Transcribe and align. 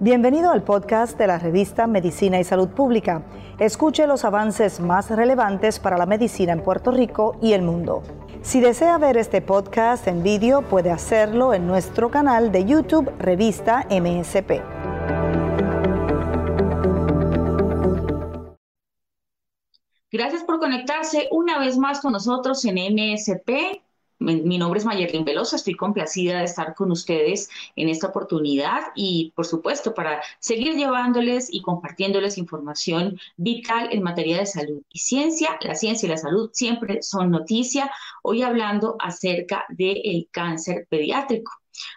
Bienvenido 0.00 0.50
al 0.52 0.62
podcast 0.62 1.18
de 1.18 1.26
la 1.26 1.38
revista 1.38 1.86
Medicina 1.86 2.38
y 2.40 2.44
Salud 2.44 2.68
Pública. 2.68 3.22
Escuche 3.58 4.06
los 4.06 4.24
avances 4.24 4.80
más 4.80 5.10
relevantes 5.10 5.80
para 5.80 5.98
la 5.98 6.06
medicina 6.06 6.52
en 6.52 6.62
Puerto 6.62 6.92
Rico 6.92 7.36
y 7.42 7.52
el 7.52 7.62
mundo. 7.62 8.02
Si 8.40 8.60
desea 8.60 8.96
ver 8.98 9.16
este 9.16 9.42
podcast 9.42 10.06
en 10.06 10.22
vídeo, 10.22 10.62
puede 10.62 10.90
hacerlo 10.90 11.52
en 11.52 11.66
nuestro 11.66 12.10
canal 12.10 12.52
de 12.52 12.64
YouTube 12.64 13.12
Revista 13.18 13.86
MSP. 13.90 14.62
Gracias 20.10 20.42
por 20.44 20.58
conectarse 20.58 21.28
una 21.32 21.58
vez 21.58 21.76
más 21.76 22.00
con 22.00 22.12
nosotros 22.12 22.64
en 22.64 22.76
MSP 22.76 23.82
mi 24.18 24.58
nombre 24.58 24.78
es 24.78 24.84
Mayerlin 24.84 25.24
Veloso, 25.24 25.56
estoy 25.56 25.74
complacida 25.74 26.38
de 26.38 26.44
estar 26.44 26.74
con 26.74 26.90
ustedes 26.90 27.48
en 27.76 27.88
esta 27.88 28.08
oportunidad 28.08 28.80
y, 28.94 29.32
por 29.36 29.46
supuesto, 29.46 29.94
para 29.94 30.20
seguir 30.40 30.74
llevándoles 30.74 31.48
y 31.52 31.62
compartiéndoles 31.62 32.38
información 32.38 33.18
vital 33.36 33.88
en 33.92 34.02
materia 34.02 34.38
de 34.38 34.46
salud 34.46 34.82
y 34.92 34.98
ciencia. 34.98 35.58
La 35.60 35.74
ciencia 35.74 36.06
y 36.06 36.10
la 36.10 36.16
salud 36.16 36.50
siempre 36.52 37.02
son 37.02 37.30
noticia. 37.30 37.90
Hoy 38.22 38.42
hablando 38.42 38.96
acerca 38.98 39.64
del 39.68 40.28
cáncer 40.30 40.86
pediátrico. 40.90 41.52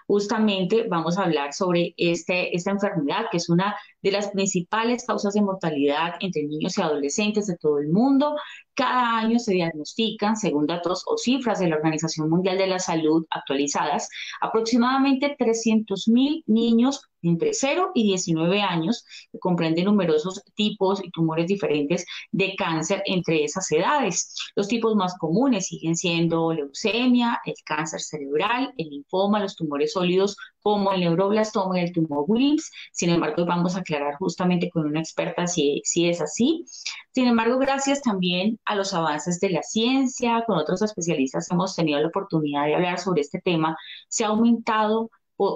Justamente 0.08 0.86
vamos 0.88 1.18
a 1.18 1.24
hablar 1.24 1.54
sobre 1.54 1.94
este, 1.98 2.56
esta 2.56 2.72
enfermedad, 2.72 3.26
que 3.32 3.38
es 3.38 3.50
una 3.50 3.76
de 4.02 4.12
las 4.12 4.30
principales 4.30 5.06
causas 5.06 5.34
de 5.34 5.42
mortalidad 5.42 6.16
entre 6.20 6.44
niños 6.44 6.78
y 6.78 6.82
adolescentes 6.82 7.48
de 7.48 7.58
todo 7.58 7.80
el 7.80 7.90
mundo. 7.90 8.36
Cada 8.74 9.20
año 9.20 9.38
se 9.40 9.54
diagnostican, 9.54 10.36
según 10.38 10.66
datos 10.66 11.04
o 11.06 11.18
cifras 11.18 11.60
de 11.60 11.68
la 11.68 11.76
Organización 11.76 12.30
Mundial 12.30 12.58
de 12.58 12.68
la 12.68 12.80
Salud 12.80 13.26
actualizadas, 13.30 14.10
aproximadamente 14.42 15.36
300.000 15.38 16.44
niños 16.48 17.02
entre 17.22 17.54
0 17.54 17.92
y 17.94 18.04
19 18.04 18.62
años, 18.62 19.06
que 19.32 19.40
comprenden 19.40 19.86
numerosos 19.86 20.42
tipos 20.56 21.04
y 21.04 21.12
tumores 21.12 21.48
diferentes 21.48 22.06
de 22.32 22.56
cáncer 22.56 23.04
entre 23.06 23.44
esas 23.44 23.72
edades. 23.72 24.36
Los 24.56 24.68
tipos 24.68 24.96
más 24.96 25.16
comunes 25.18 25.68
siguen 25.68 25.96
siendo 25.96 26.52
leucemia, 26.52 27.40
el 27.46 27.56
cáncer 27.64 28.02
cerebral, 28.02 28.74
el 28.78 28.90
linfoma, 28.90 29.40
los 29.40 29.56
tumores 29.56 29.94
sólidos 29.94 30.36
como 30.62 30.94
el 30.94 31.02
neuroblastoma 31.02 31.80
y 31.80 31.84
el 31.84 31.92
tumor 31.92 32.26
Wilms. 32.28 32.72
Sin 32.92 33.10
embargo, 33.10 33.46
vamos 33.46 33.76
a 33.76 33.84
aclarar 33.96 34.16
justamente 34.18 34.70
con 34.70 34.86
una 34.86 35.00
experta 35.00 35.48
si, 35.48 35.82
si 35.84 36.10
es 36.10 36.22
así. 36.22 36.66
Sin 37.12 37.28
embargo, 37.28 37.58
gracias 37.58 38.02
también 38.02 38.60
a 38.66 38.76
los 38.76 38.94
avances 38.94 39.40
de 39.40 39.50
la 39.50 39.64
ciencia, 39.64 40.44
con 40.48 40.58
otros 40.58 40.82
especialistas 40.82 41.50
hemos 41.52 41.76
tenido 41.76 42.00
la 42.00 42.08
oportunidad 42.08 42.66
de 42.66 42.76
hablar 42.76 43.00
sobre 43.00 43.22
este 43.22 43.42
tema, 43.42 43.78
se 44.08 44.24
ha 44.24 44.28
aumentado 44.28 45.10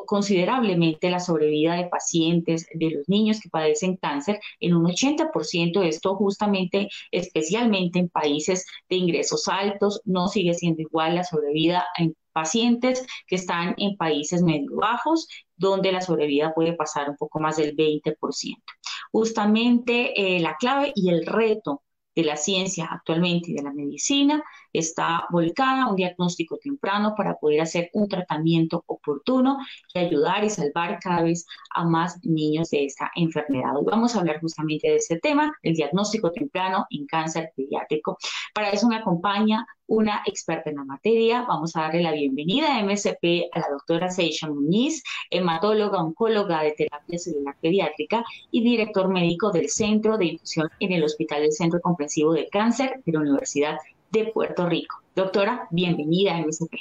considerablemente 0.05 1.09
la 1.09 1.19
sobrevida 1.19 1.75
de 1.75 1.87
pacientes, 1.87 2.65
de 2.73 2.89
los 2.89 3.07
niños 3.07 3.39
que 3.39 3.49
padecen 3.49 3.97
cáncer, 3.97 4.39
en 4.59 4.75
un 4.75 4.85
80%. 4.85 5.83
Esto 5.83 6.15
justamente, 6.15 6.89
especialmente 7.11 7.99
en 7.99 8.09
países 8.09 8.65
de 8.89 8.95
ingresos 8.95 9.47
altos, 9.47 10.01
no 10.05 10.27
sigue 10.27 10.53
siendo 10.55 10.81
igual 10.81 11.15
la 11.15 11.23
sobrevida 11.23 11.85
en 11.97 12.15
pacientes 12.33 13.05
que 13.27 13.35
están 13.35 13.75
en 13.77 13.95
países 13.95 14.41
medio 14.41 14.75
bajos, 14.75 15.27
donde 15.57 15.91
la 15.91 16.01
sobrevida 16.01 16.53
puede 16.53 16.73
pasar 16.73 17.09
un 17.09 17.17
poco 17.17 17.39
más 17.39 17.57
del 17.57 17.75
20%. 17.75 18.63
Justamente 19.11 20.35
eh, 20.37 20.39
la 20.39 20.55
clave 20.57 20.91
y 20.95 21.09
el 21.09 21.25
reto 21.25 21.83
de 22.15 22.23
la 22.23 22.37
ciencia 22.37 22.87
actualmente 22.91 23.51
y 23.51 23.55
de 23.55 23.63
la 23.63 23.73
medicina 23.73 24.43
está 24.77 25.25
volcada 25.29 25.87
un 25.87 25.95
diagnóstico 25.95 26.57
temprano 26.57 27.13
para 27.15 27.35
poder 27.35 27.61
hacer 27.61 27.89
un 27.93 28.07
tratamiento 28.07 28.83
oportuno 28.87 29.57
y 29.93 29.99
ayudar 29.99 30.43
y 30.43 30.49
salvar 30.49 30.99
cada 30.99 31.23
vez 31.23 31.45
a 31.73 31.85
más 31.85 32.19
niños 32.23 32.69
de 32.69 32.85
esta 32.85 33.11
enfermedad. 33.15 33.75
Hoy 33.77 33.85
vamos 33.85 34.15
a 34.15 34.19
hablar 34.19 34.39
justamente 34.41 34.87
de 34.87 34.97
ese 34.97 35.19
tema, 35.19 35.53
el 35.63 35.75
diagnóstico 35.75 36.31
temprano 36.31 36.85
en 36.89 37.05
cáncer 37.05 37.51
pediátrico. 37.55 38.17
Para 38.53 38.69
eso 38.69 38.87
me 38.87 38.97
acompaña 38.97 39.65
una 39.87 40.23
experta 40.25 40.69
en 40.69 40.77
la 40.77 40.83
materia. 40.83 41.45
Vamos 41.47 41.75
a 41.75 41.81
darle 41.81 42.01
la 42.01 42.11
bienvenida 42.11 42.75
a 42.75 42.83
MSP 42.83 43.49
a 43.51 43.59
la 43.59 43.69
doctora 43.71 44.09
Seisha 44.09 44.47
Muñiz, 44.47 45.03
hematóloga, 45.29 46.01
oncóloga 46.01 46.63
de 46.63 46.71
terapia 46.71 47.19
celular 47.19 47.55
pediátrica 47.61 48.23
y 48.51 48.63
director 48.63 49.09
médico 49.09 49.51
del 49.51 49.69
Centro 49.69 50.17
de 50.17 50.25
Infusión 50.25 50.69
en 50.79 50.91
el 50.91 51.03
Hospital 51.03 51.41
del 51.41 51.51
Centro 51.51 51.79
Comprensivo 51.81 52.33
de 52.33 52.47
Cáncer 52.49 53.01
de 53.05 53.11
la 53.11 53.19
Universidad 53.19 53.77
de 54.15 54.31
Puerto 54.31 54.65
Rico. 54.67 55.01
Doctora, 55.13 55.67
bienvenida 55.71 56.35
a 56.35 56.39
MSP. 56.39 56.73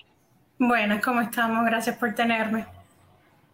Buenas, 0.59 1.05
¿cómo 1.05 1.21
estamos? 1.21 1.65
Gracias 1.67 1.97
por 1.97 2.15
tenerme. 2.15 2.65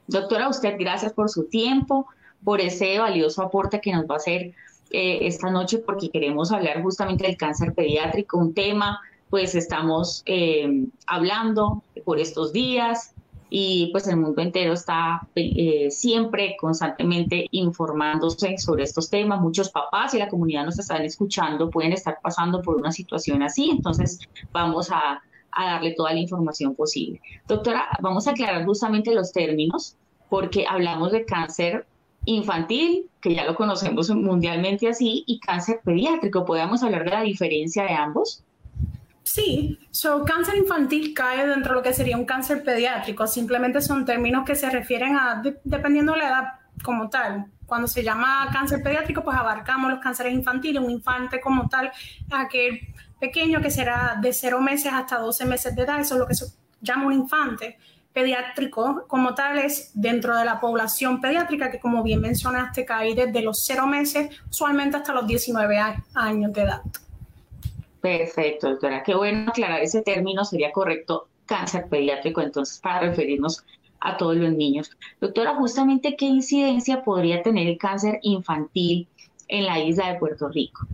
Doctora, 0.07 0.49
usted 0.49 0.77
gracias 0.79 1.15
por 1.15 1.31
su 1.31 1.45
tiempo, 1.45 2.07
por 2.45 2.61
ese 2.61 2.99
valioso 2.99 3.43
aporte 3.43 3.81
que 3.81 3.93
nos 3.93 4.05
va 4.05 4.15
a 4.15 4.19
hacer 4.19 4.53
eh, 4.91 5.21
esta 5.23 5.51
noche, 5.51 5.79
porque 5.79 6.11
queremos 6.11 6.53
hablar 6.53 6.83
justamente 6.83 7.27
del 7.27 7.39
cáncer 7.39 7.73
pediátrico, 7.73 8.37
un 8.37 8.53
tema 8.53 9.01
pues 9.31 9.55
estamos 9.55 10.25
eh, 10.27 10.87
hablando 11.07 11.83
por 12.05 12.19
estos 12.19 12.53
días 12.53 13.15
y 13.51 13.89
pues 13.91 14.07
el 14.07 14.17
mundo 14.17 14.41
entero 14.41 14.73
está 14.73 15.27
eh, 15.35 15.91
siempre 15.91 16.57
constantemente 16.59 17.47
informándose 17.51 18.57
sobre 18.59 18.85
estos 18.85 19.11
temas. 19.11 19.41
Muchos 19.41 19.71
papás 19.71 20.15
y 20.15 20.19
la 20.19 20.29
comunidad 20.29 20.65
nos 20.65 20.79
están 20.79 21.05
escuchando, 21.05 21.69
pueden 21.69 21.93
estar 21.93 22.19
pasando 22.23 22.63
por 22.63 22.77
una 22.77 22.93
situación 22.93 23.43
así, 23.43 23.71
entonces 23.71 24.21
vamos 24.53 24.91
a, 24.91 25.21
a 25.53 25.65
darle 25.67 25.95
toda 25.95 26.13
la 26.13 26.21
información 26.21 26.75
posible. 26.77 27.21
Doctora, 27.49 27.87
vamos 28.01 28.29
a 28.29 28.31
aclarar 28.31 28.65
justamente 28.65 29.13
los 29.15 29.33
términos 29.33 29.97
porque 30.29 30.65
hablamos 30.69 31.11
de 31.11 31.25
cáncer 31.25 31.87
infantil, 32.25 33.07
que 33.21 33.35
ya 33.35 33.45
lo 33.45 33.55
conocemos 33.57 34.11
mundialmente 34.11 34.89
así, 34.89 35.25
y 35.27 35.41
cáncer 35.41 35.81
pediátrico. 35.85 36.45
¿Podemos 36.45 36.83
hablar 36.83 37.05
de 37.05 37.11
la 37.11 37.23
diferencia 37.23 37.85
de 37.85 37.95
ambos? 37.95 38.45
Sí, 39.33 39.79
so 39.93 40.25
cáncer 40.25 40.57
infantil 40.57 41.15
cae 41.15 41.47
dentro 41.47 41.71
de 41.71 41.77
lo 41.77 41.83
que 41.85 41.95
sería 41.95 42.17
un 42.17 42.25
cáncer 42.25 42.65
pediátrico. 42.65 43.29
Simplemente 43.29 43.81
son 43.81 44.05
términos 44.05 44.45
que 44.45 44.57
se 44.57 44.69
refieren 44.69 45.17
a, 45.17 45.41
dependiendo 45.63 46.15
de 46.15 46.19
la 46.19 46.29
edad 46.29 46.45
como 46.83 47.09
tal. 47.09 47.47
Cuando 47.65 47.87
se 47.87 48.03
llama 48.03 48.49
cáncer 48.53 48.83
pediátrico, 48.83 49.23
pues 49.23 49.37
abarcamos 49.37 49.89
los 49.89 50.01
cánceres 50.01 50.35
infantiles, 50.35 50.83
un 50.83 50.91
infante 50.91 51.41
como 51.41 51.69
tal, 51.69 51.93
aquel 52.29 52.81
pequeño 53.21 53.61
que 53.61 53.71
será 53.71 54.19
de 54.21 54.33
0 54.33 54.61
meses 54.61 54.93
hasta 54.93 55.19
12 55.19 55.47
meses 55.47 55.77
de 55.77 55.83
edad, 55.83 56.01
eso 56.01 56.17
es 56.17 56.21
lo 56.21 56.27
que 56.27 56.35
se 56.35 56.47
llama 56.81 57.07
un 57.07 57.13
infante 57.13 57.79
pediátrico 58.13 59.05
como 59.07 59.37
tal 59.37 59.61
es 59.61 59.93
dentro 59.95 60.37
de 60.37 60.45
la 60.45 60.59
población 60.59 61.21
pediátrica 61.21 61.71
que 61.71 61.79
como 61.79 62.03
bien 62.03 62.21
mencionaste 62.21 62.85
cae 62.85 63.15
desde 63.15 63.43
los 63.43 63.65
0 63.65 63.87
meses 63.87 64.29
usualmente 64.51 64.97
hasta 64.97 65.13
los 65.13 65.25
19 65.25 65.79
años 66.15 66.53
de 66.53 66.63
edad. 66.63 66.83
Perfecto, 68.01 68.71
doctora. 68.71 69.03
Qué 69.03 69.15
bueno 69.15 69.51
aclarar 69.51 69.81
ese 69.81 70.03
término, 70.03 70.45
sería 70.45 70.73
correcto 70.73 71.29
cáncer 71.47 71.87
pediátrico, 71.89 72.41
entonces, 72.41 72.79
para 72.79 73.01
referirnos 73.01 73.65
a 74.01 74.17
todos 74.17 74.37
los 74.37 74.53
niños. 74.53 74.91
Doctora, 75.21 75.55
justamente, 75.57 76.17
¿qué 76.17 76.25
incidencia 76.25 77.03
podría 77.03 77.43
tener 77.43 77.67
el 77.67 77.77
cáncer 77.77 78.19
infantil 78.23 79.09
en 79.49 79.67
la 79.67 79.79
isla 79.81 80.13
de 80.13 80.19
Puerto 80.19 80.49
Rico? 80.49 80.87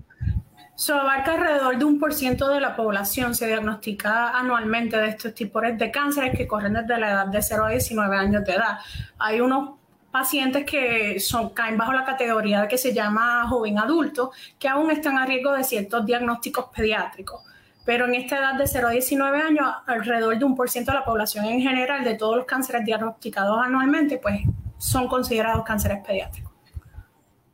Se 0.75 0.93
abarca 0.93 1.35
alrededor 1.35 1.79
de 1.79 1.85
un 1.85 1.99
por 1.99 2.13
ciento 2.13 2.49
de 2.49 2.61
la 2.61 2.77
población, 2.77 3.35
se 3.35 3.47
diagnostica 3.47 4.39
anualmente 4.39 4.99
de 4.99 5.09
estos 5.09 5.35
tipos 5.35 5.63
de 5.63 5.91
cánceres 5.91 6.37
que 6.37 6.47
corren 6.47 6.75
desde 6.75 6.99
la 6.99 7.11
edad 7.11 7.27
de 7.29 7.41
0 7.41 7.65
a 7.65 7.71
19 7.71 8.17
años 8.17 8.45
de 8.45 8.53
edad. 8.53 8.79
Hay 9.19 9.41
unos 9.41 9.76
pacientes 10.19 10.65
que 10.65 11.21
son, 11.21 11.51
caen 11.51 11.77
bajo 11.77 11.93
la 11.93 12.03
categoría 12.03 12.67
que 12.67 12.79
se 12.79 12.95
llama 12.95 13.47
joven 13.51 13.79
adulto, 13.79 14.31
que 14.59 14.67
aún 14.67 14.91
están 14.91 15.19
a 15.19 15.27
riesgo 15.27 15.53
de 15.53 15.63
ciertos 15.63 16.07
diagnósticos 16.07 16.71
pediátricos. 16.75 17.43
Pero 17.85 18.07
en 18.07 18.15
esta 18.15 18.39
edad 18.39 18.55
de 18.55 18.67
0 18.67 18.89
a 18.89 18.91
19 18.93 19.39
años, 19.43 19.67
alrededor 19.87 20.39
de 20.39 20.45
un 20.47 20.57
por 20.57 20.71
ciento 20.71 20.93
de 20.93 21.01
la 21.01 21.05
población 21.05 21.45
en 21.45 21.61
general 21.61 22.03
de 22.03 22.15
todos 22.15 22.35
los 22.35 22.47
cánceres 22.47 22.87
diagnosticados 22.87 23.59
anualmente, 23.63 24.17
pues 24.17 24.41
son 24.79 25.07
considerados 25.07 25.67
cánceres 25.67 25.99
pediátricos. 26.03 26.53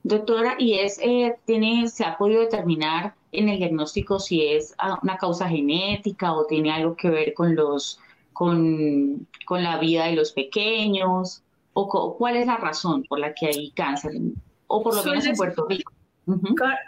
Doctora, 0.05 0.55
¿y 0.57 0.79
es, 0.79 1.01
eh, 1.03 1.35
tiene, 1.45 1.89
se 1.89 2.05
ha 2.05 2.17
podido 2.17 2.43
determinar 2.43 3.15
en 3.33 3.49
el 3.49 3.59
diagnóstico 3.59 4.21
si 4.21 4.47
es 4.47 4.73
ah, 4.79 5.01
una 5.03 5.17
causa 5.17 5.49
genética 5.49 6.33
o 6.33 6.47
tiene 6.47 6.71
algo 6.71 6.95
que 6.95 7.11
ver 7.11 7.35
con 7.35 7.57
los 7.57 7.99
con, 8.33 9.27
con 9.47 9.65
la 9.65 9.79
vida 9.79 10.07
de 10.07 10.13
los 10.13 10.31
pequeños? 10.31 11.43
O 11.75 12.17
cuál 12.17 12.37
es 12.37 12.47
la 12.47 12.57
razón 12.57 13.05
por 13.09 13.19
la 13.19 13.33
que 13.35 13.47
hay 13.47 13.71
cáncer, 13.73 14.13
o 14.67 14.83
por 14.83 14.95
lo 14.95 15.03
menos 15.05 15.27
en 15.27 15.37
Puerto 15.37 15.67
Rico. 15.69 15.93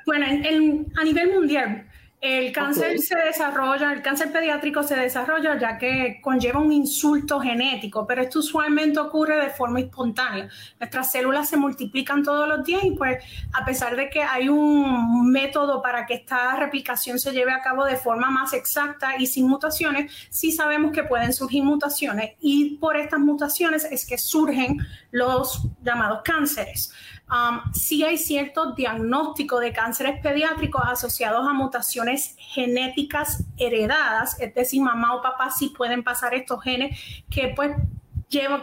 Bueno, 0.07 0.27
a 0.27 1.05
nivel 1.05 1.33
mundial, 1.33 1.87
El 2.25 2.53
cáncer 2.53 2.99
se 3.00 3.17
desarrolla, 3.17 3.93
el 3.93 4.00
cáncer 4.00 4.32
pediátrico 4.32 4.82
se 4.82 4.97
desarrolla 4.97 5.59
ya 5.59 5.76
que 5.76 6.21
conlleva 6.23 6.59
un 6.59 6.73
insulto 6.73 7.38
genético, 7.38 8.06
pero 8.06 8.23
esto 8.23 8.38
usualmente 8.38 8.99
ocurre 8.99 9.37
de 9.37 9.50
forma 9.50 9.81
espontánea. 9.81 10.49
Nuestras 10.81 11.12
células 11.12 11.50
se 11.50 11.59
multiplican 11.59 12.23
todos 12.23 12.49
los 12.49 12.65
días 12.65 12.82
y 12.82 12.93
pues 12.93 13.23
a 13.53 13.62
pesar 13.67 13.94
de 13.94 14.09
que 14.09 14.23
hay 14.23 14.49
un 14.49 15.31
método 15.31 15.82
para 15.82 16.06
que 16.06 16.15
esta 16.15 16.56
replicación 16.56 17.19
se 17.19 17.31
lleve 17.32 17.53
a 17.53 17.61
cabo 17.61 17.85
de 17.85 17.97
forma 17.97 18.31
más 18.31 18.55
exacta 18.55 19.19
y 19.19 19.27
sin 19.27 19.47
mutaciones, 19.47 20.11
sí 20.31 20.50
sabemos 20.50 20.93
que 20.93 21.03
pueden 21.03 21.35
surgir 21.35 21.62
mutaciones 21.62 22.37
y 22.41 22.79
por 22.79 22.97
estas 22.97 23.20
mutaciones 23.20 23.85
es 23.85 24.06
que 24.06 24.17
surgen 24.17 24.79
los 25.11 25.69
llamados 25.82 26.23
cánceres. 26.25 26.91
Um, 27.31 27.73
sí 27.73 28.05
hay 28.05 28.19
cierto 28.19 28.73
diagnóstico 28.73 29.59
de 29.59 29.73
cánceres 29.73 30.21
pediátricos 30.21 30.82
asociados 30.85 31.49
a 31.49 31.55
mutaciones 31.55 32.35
genéticas 32.38 33.44
heredadas, 33.56 34.38
es 34.41 34.55
decir, 34.55 34.82
mamá 34.82 35.15
o 35.15 35.23
papá 35.23 35.50
sí 35.50 35.73
pueden 35.75 36.05
pasar 36.05 36.35
estos 36.35 36.62
genes 36.62 36.99
que 37.31 37.53
pues 37.56 37.75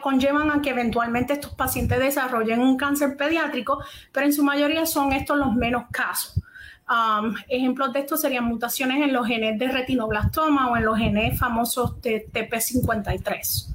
conllevan 0.01 0.51
a 0.51 0.61
que 0.61 0.69
eventualmente 0.71 1.33
estos 1.33 1.53
pacientes 1.53 1.99
desarrollen 1.99 2.59
un 2.59 2.77
cáncer 2.77 3.15
pediátrico, 3.15 3.81
pero 4.11 4.25
en 4.25 4.33
su 4.33 4.43
mayoría 4.43 4.85
son 4.85 5.13
estos 5.13 5.37
los 5.37 5.53
menos 5.53 5.85
casos. 5.91 6.39
Um, 6.89 7.35
ejemplos 7.47 7.93
de 7.93 7.99
esto 7.99 8.17
serían 8.17 8.43
mutaciones 8.45 9.01
en 9.01 9.13
los 9.13 9.25
genes 9.25 9.57
de 9.57 9.69
retinoblastoma 9.69 10.69
o 10.69 10.75
en 10.75 10.85
los 10.85 10.97
genes 10.97 11.39
famosos 11.39 12.01
de 12.01 12.27
TP53. 12.27 13.73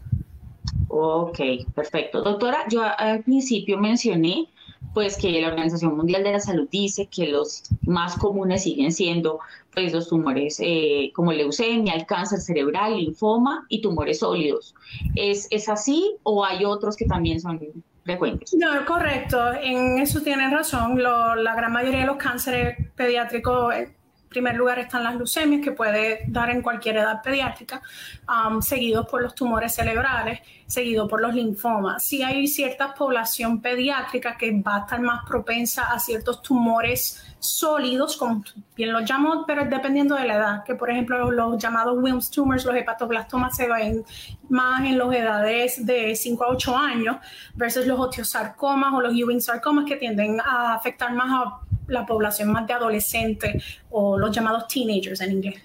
Ok, 0.88 1.38
perfecto. 1.74 2.22
Doctora, 2.22 2.64
yo 2.68 2.82
al 2.82 3.22
principio 3.22 3.78
mencioné 3.78 4.48
pues 4.96 5.19
que 5.19 5.43
la 5.43 5.48
Organización 5.48 5.94
Mundial 5.94 6.25
de 6.25 6.32
la 6.32 6.40
Salud 6.40 6.66
dice 6.70 7.06
que 7.14 7.26
los 7.26 7.64
más 7.82 8.16
comunes 8.16 8.62
siguen 8.62 8.90
siendo 8.93 9.40
pues 9.75 9.93
los 9.93 10.08
tumores 10.08 10.56
eh, 10.58 11.12
como 11.14 11.34
leucemia, 11.34 11.93
el 11.93 12.06
cáncer 12.06 12.40
cerebral, 12.40 12.96
linfoma 12.96 13.66
y 13.69 13.82
tumores 13.82 14.20
sólidos. 14.20 14.75
¿Es, 15.14 15.48
¿Es 15.50 15.69
así 15.69 16.16
o 16.22 16.46
hay 16.46 16.64
otros 16.64 16.96
que 16.96 17.04
también 17.04 17.40
son 17.40 17.60
frecuentes? 18.04 18.54
No, 18.54 18.87
correcto. 18.87 19.52
En 19.52 19.98
eso 19.98 20.22
tienen 20.22 20.50
razón. 20.50 21.02
la 21.02 21.54
gran 21.54 21.75
mayoría 21.75 22.00
de 22.00 22.06
los 22.06 22.16
cánceres 22.16 22.78
pediátricos 22.94 23.75
eh, 23.75 23.94
primer 24.28 24.56
lugar 24.56 24.78
están 24.78 25.05
las 25.05 25.17
leucemias, 25.17 25.62
que 25.62 25.73
puede 25.73 26.25
dar 26.28 26.50
en 26.50 26.62
cualquier 26.62 26.99
edad 26.99 27.23
pediátrica, 27.23 27.82
um, 28.28 28.61
seguidos 28.61 29.06
por 29.06 29.23
los 29.23 29.34
tumores 29.34 29.75
cerebrales, 29.75 30.40
seguido 30.67 31.06
por 31.06 31.20
los 31.20 31.34
linfomas. 31.34 32.05
Si 32.05 32.23
hay 32.23 32.46
cierta 32.49 32.94
población 32.94 33.61
pediátrica 33.61 34.37
que 34.37 34.61
va 34.61 34.76
a 34.76 34.81
estar 34.81 35.00
más 35.00 35.25
propensa 35.26 35.93
a 35.93 35.99
ciertos 35.99 36.43
tumores 36.43 37.23
sólidos, 37.38 38.17
como 38.17 38.43
bien 38.75 38.93
los 38.93 39.08
llamo, 39.08 39.44
pero 39.46 39.64
dependiendo 39.64 40.17
de 40.17 40.26
la 40.26 40.34
edad, 40.34 40.64
que 40.64 40.75
por 40.75 40.90
ejemplo 40.90 41.31
los 41.31 41.58
llamados 41.58 41.96
Wilms 41.99 42.31
tumors, 42.31 42.64
los 42.64 42.75
hepatoblastomas 42.75 43.56
se 43.56 43.69
ven 43.69 44.05
más 44.49 44.84
en 44.84 44.99
las 44.99 45.12
edades 45.12 45.87
de 45.87 46.14
5 46.17 46.44
a 46.44 46.49
8 46.49 46.76
años 46.76 47.17
versus 47.55 47.87
los 47.87 47.99
osteosarcomas 47.99 48.93
o 48.94 49.00
los 49.00 49.14
Ewing 49.14 49.40
sarcomas 49.40 49.84
que 49.84 49.96
tienden 49.96 50.40
a 50.40 50.75
afectar 50.75 51.12
más 51.12 51.31
a 51.31 51.61
la 51.88 52.06
población 52.06 52.52
más 52.52 52.66
de 52.66 52.74
adolescentes 52.74 53.62
o 53.90 54.18
los 54.18 54.34
llamados 54.34 54.66
teenagers 54.68 55.20
en 55.20 55.32
inglés. 55.32 55.62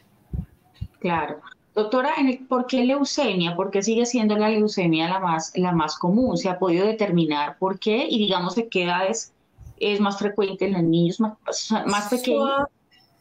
Claro. 1.00 1.42
Doctora, 1.74 2.12
¿por 2.50 2.68
qué 2.68 2.84
leucemia? 2.84 3.56
¿Por 3.56 3.72
qué 3.72 3.82
sigue 3.82 4.06
siendo 4.06 4.38
la 4.38 4.50
leucemia 4.50 5.08
la 5.08 5.20
más, 5.20 5.54
la 5.56 5.72
más 5.72 5.98
común? 5.98 6.38
¿Se 6.38 6.50
ha 6.50 6.60
podido 6.60 6.86
determinar 6.86 7.58
por 7.58 7.80
qué? 7.80 8.08
Y 8.10 8.20
digamos, 8.20 8.56
¿de 8.56 8.68
qué 8.68 8.84
edades 8.84 9.34
es 9.78 10.00
más 10.00 10.20
frecuente 10.20 10.66
en 10.66 10.74
los 10.74 10.84
niños 10.84 11.20
más, 11.20 11.74
más 11.88 12.10
pequeños? 12.10 12.68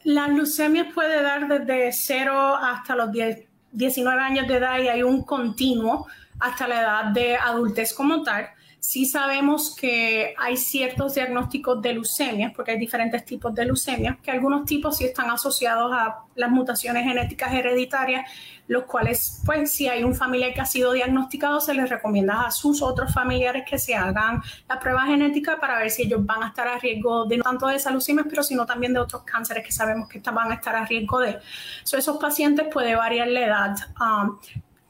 la 0.03 0.27
leucemia 0.27 0.91
puede 0.93 1.21
dar 1.21 1.47
desde 1.47 1.91
0 1.91 2.55
hasta 2.55 2.95
los 2.95 3.11
10, 3.11 3.45
19 3.71 4.21
años 4.21 4.47
de 4.47 4.55
edad 4.55 4.79
y 4.79 4.87
hay 4.87 5.03
un 5.03 5.23
continuo 5.23 6.07
hasta 6.39 6.67
la 6.67 6.81
edad 6.81 7.05
de 7.05 7.35
adultez 7.37 7.93
como 7.93 8.23
tal. 8.23 8.47
Sí 8.83 9.05
sabemos 9.05 9.75
que 9.75 10.33
hay 10.39 10.57
ciertos 10.57 11.13
diagnósticos 11.13 11.79
de 11.83 11.93
leucemia, 11.93 12.51
porque 12.55 12.71
hay 12.71 12.79
diferentes 12.79 13.23
tipos 13.23 13.53
de 13.53 13.65
leucemia, 13.65 14.17
que 14.23 14.31
algunos 14.31 14.65
tipos 14.65 14.97
sí 14.97 15.05
están 15.05 15.29
asociados 15.29 15.93
a 15.93 16.21
las 16.33 16.49
mutaciones 16.49 17.03
genéticas 17.03 17.53
hereditarias, 17.53 18.27
los 18.67 18.85
cuales, 18.85 19.39
pues, 19.45 19.71
si 19.71 19.87
hay 19.87 20.03
un 20.03 20.15
familiar 20.15 20.55
que 20.55 20.61
ha 20.61 20.65
sido 20.65 20.93
diagnosticado, 20.93 21.61
se 21.61 21.75
les 21.75 21.91
recomienda 21.91 22.47
a 22.47 22.49
sus 22.49 22.81
otros 22.81 23.13
familiares 23.13 23.65
que 23.69 23.77
se 23.77 23.93
hagan 23.93 24.41
la 24.67 24.79
prueba 24.79 25.05
genética 25.05 25.59
para 25.59 25.77
ver 25.77 25.91
si 25.91 26.01
ellos 26.01 26.25
van 26.25 26.41
a 26.41 26.47
estar 26.47 26.67
a 26.67 26.79
riesgo 26.79 27.25
de 27.25 27.37
no 27.37 27.43
tanto 27.43 27.67
de 27.67 27.75
esa 27.75 27.91
leucemia, 27.91 28.25
pero 28.27 28.41
sino 28.41 28.65
también 28.65 28.93
de 28.93 28.99
otros 28.99 29.21
cánceres 29.21 29.63
que 29.63 29.71
sabemos 29.71 30.09
que 30.09 30.19
van 30.31 30.51
a 30.51 30.55
estar 30.55 30.75
a 30.75 30.87
riesgo 30.87 31.19
de. 31.19 31.37
esos 31.83 32.17
pacientes 32.17 32.67
puede 32.73 32.95
variar 32.95 33.27
la 33.27 33.45
edad. 33.45 33.75
Um, 33.99 34.39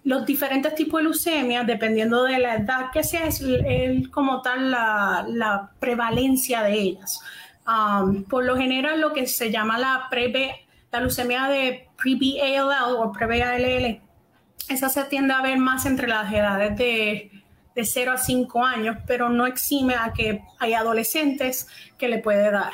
los 0.04 0.26
diferentes 0.26 0.74
tipos 0.76 1.00
de 1.00 1.04
leucemia, 1.04 1.64
dependiendo 1.64 2.24
de 2.24 2.40
la 2.40 2.56
edad 2.56 2.92
que 2.92 3.04
sea, 3.04 3.28
es, 3.28 3.44
como 4.10 4.42
tal 4.42 4.72
la, 4.72 5.72
prevalencia 5.80 6.64
de 6.64 6.74
ellas. 6.74 7.20
Um, 7.68 8.24
por 8.24 8.44
lo 8.44 8.58
general, 8.58 9.00
lo 9.00 9.14
que 9.14 9.28
se 9.28 9.52
llama 9.52 9.78
la, 9.78 10.08
pre 10.10 10.66
la 10.92 11.00
leucemia 11.00 11.48
de 11.48 11.88
pre-BALL 11.98 12.96
o 12.98 13.12
pre-BALL, 13.12 14.02
esa 14.68 14.90
se 14.90 15.04
tiende 15.06 15.34
a 15.34 15.42
ver 15.42 15.58
más 15.58 15.86
entre 15.86 16.08
las 16.08 16.32
edades 16.34 16.76
de, 16.78 17.32
de 17.76 17.86
0 17.86 18.14
a 18.14 18.18
5 18.18 18.66
años, 18.66 18.98
pero 19.06 19.30
no 19.30 19.46
exime 19.46 19.96
a 19.96 20.14
que 20.14 20.44
hay 20.60 20.74
adolescentes 20.74 21.68
que 21.98 22.08
le 22.08 22.18
puede 22.18 22.50
dar. 22.52 22.74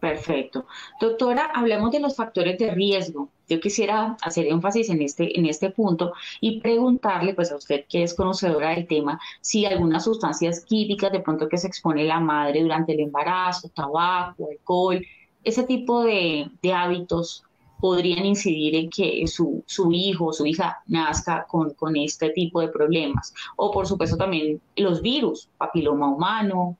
Perfecto. 0.00 0.66
Doctora, 1.00 1.50
hablemos 1.54 1.90
de 1.90 2.00
los 2.00 2.16
factores 2.16 2.58
de 2.58 2.70
riesgo. 2.70 3.30
Yo 3.48 3.60
quisiera 3.60 4.16
hacer 4.22 4.46
énfasis 4.46 4.90
en 4.90 5.02
este, 5.02 5.38
en 5.38 5.46
este 5.46 5.70
punto 5.70 6.12
y 6.40 6.60
preguntarle, 6.60 7.34
pues 7.34 7.52
a 7.52 7.56
usted 7.56 7.84
que 7.88 8.02
es 8.02 8.14
conocedora 8.14 8.70
del 8.70 8.86
tema, 8.86 9.20
si 9.40 9.66
algunas 9.66 10.04
sustancias 10.04 10.64
químicas 10.64 11.12
de 11.12 11.20
pronto 11.20 11.48
que 11.48 11.58
se 11.58 11.68
expone 11.68 12.04
la 12.04 12.20
madre 12.20 12.62
durante 12.62 12.92
el 12.92 13.00
embarazo, 13.00 13.68
tabaco, 13.68 14.48
alcohol, 14.50 15.00
ese 15.44 15.62
tipo 15.62 16.02
de, 16.02 16.50
hábitos 16.74 17.44
podrían 17.80 18.26
incidir 18.26 18.74
en 18.74 18.90
que 18.90 19.26
su, 19.28 19.62
su 19.66 19.92
hijo 19.92 20.26
o 20.26 20.32
su 20.32 20.44
hija 20.46 20.82
nazca 20.86 21.46
con, 21.46 21.74
con 21.74 21.96
este 21.96 22.30
tipo 22.30 22.60
de 22.60 22.68
problemas. 22.68 23.32
O 23.54 23.70
por 23.70 23.86
supuesto 23.86 24.16
también 24.16 24.60
los 24.76 25.02
virus, 25.02 25.48
papiloma 25.56 26.08
humano, 26.08 26.76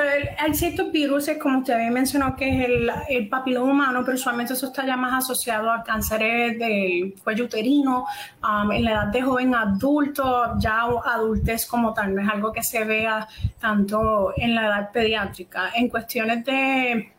hay 0.00 0.54
ciertos 0.54 0.90
virus, 0.92 1.28
como 1.40 1.58
usted 1.58 1.74
había 1.74 1.90
mencionado, 1.90 2.36
que 2.36 2.48
es 2.48 2.68
el, 2.68 2.90
el, 3.08 3.28
papiloma 3.28 3.72
humano, 3.72 4.02
pero 4.04 4.16
usualmente 4.16 4.52
eso 4.52 4.66
está 4.66 4.86
ya 4.86 4.96
más 4.96 5.24
asociado 5.24 5.70
a 5.70 5.82
cánceres 5.82 6.58
del 6.58 7.14
cuello 7.22 7.44
uterino, 7.44 8.06
um, 8.42 8.72
en 8.72 8.84
la 8.84 8.92
edad 8.92 9.06
de 9.08 9.22
joven 9.22 9.54
adulto, 9.54 10.58
ya 10.58 10.82
adultez 10.82 11.66
como 11.66 11.92
tal, 11.92 12.14
no 12.14 12.22
es 12.22 12.28
algo 12.28 12.52
que 12.52 12.62
se 12.62 12.84
vea 12.84 13.26
tanto 13.60 14.32
en 14.36 14.54
la 14.54 14.66
edad 14.66 14.90
pediátrica. 14.92 15.70
En 15.74 15.88
cuestiones 15.88 16.44
de, 16.44 17.12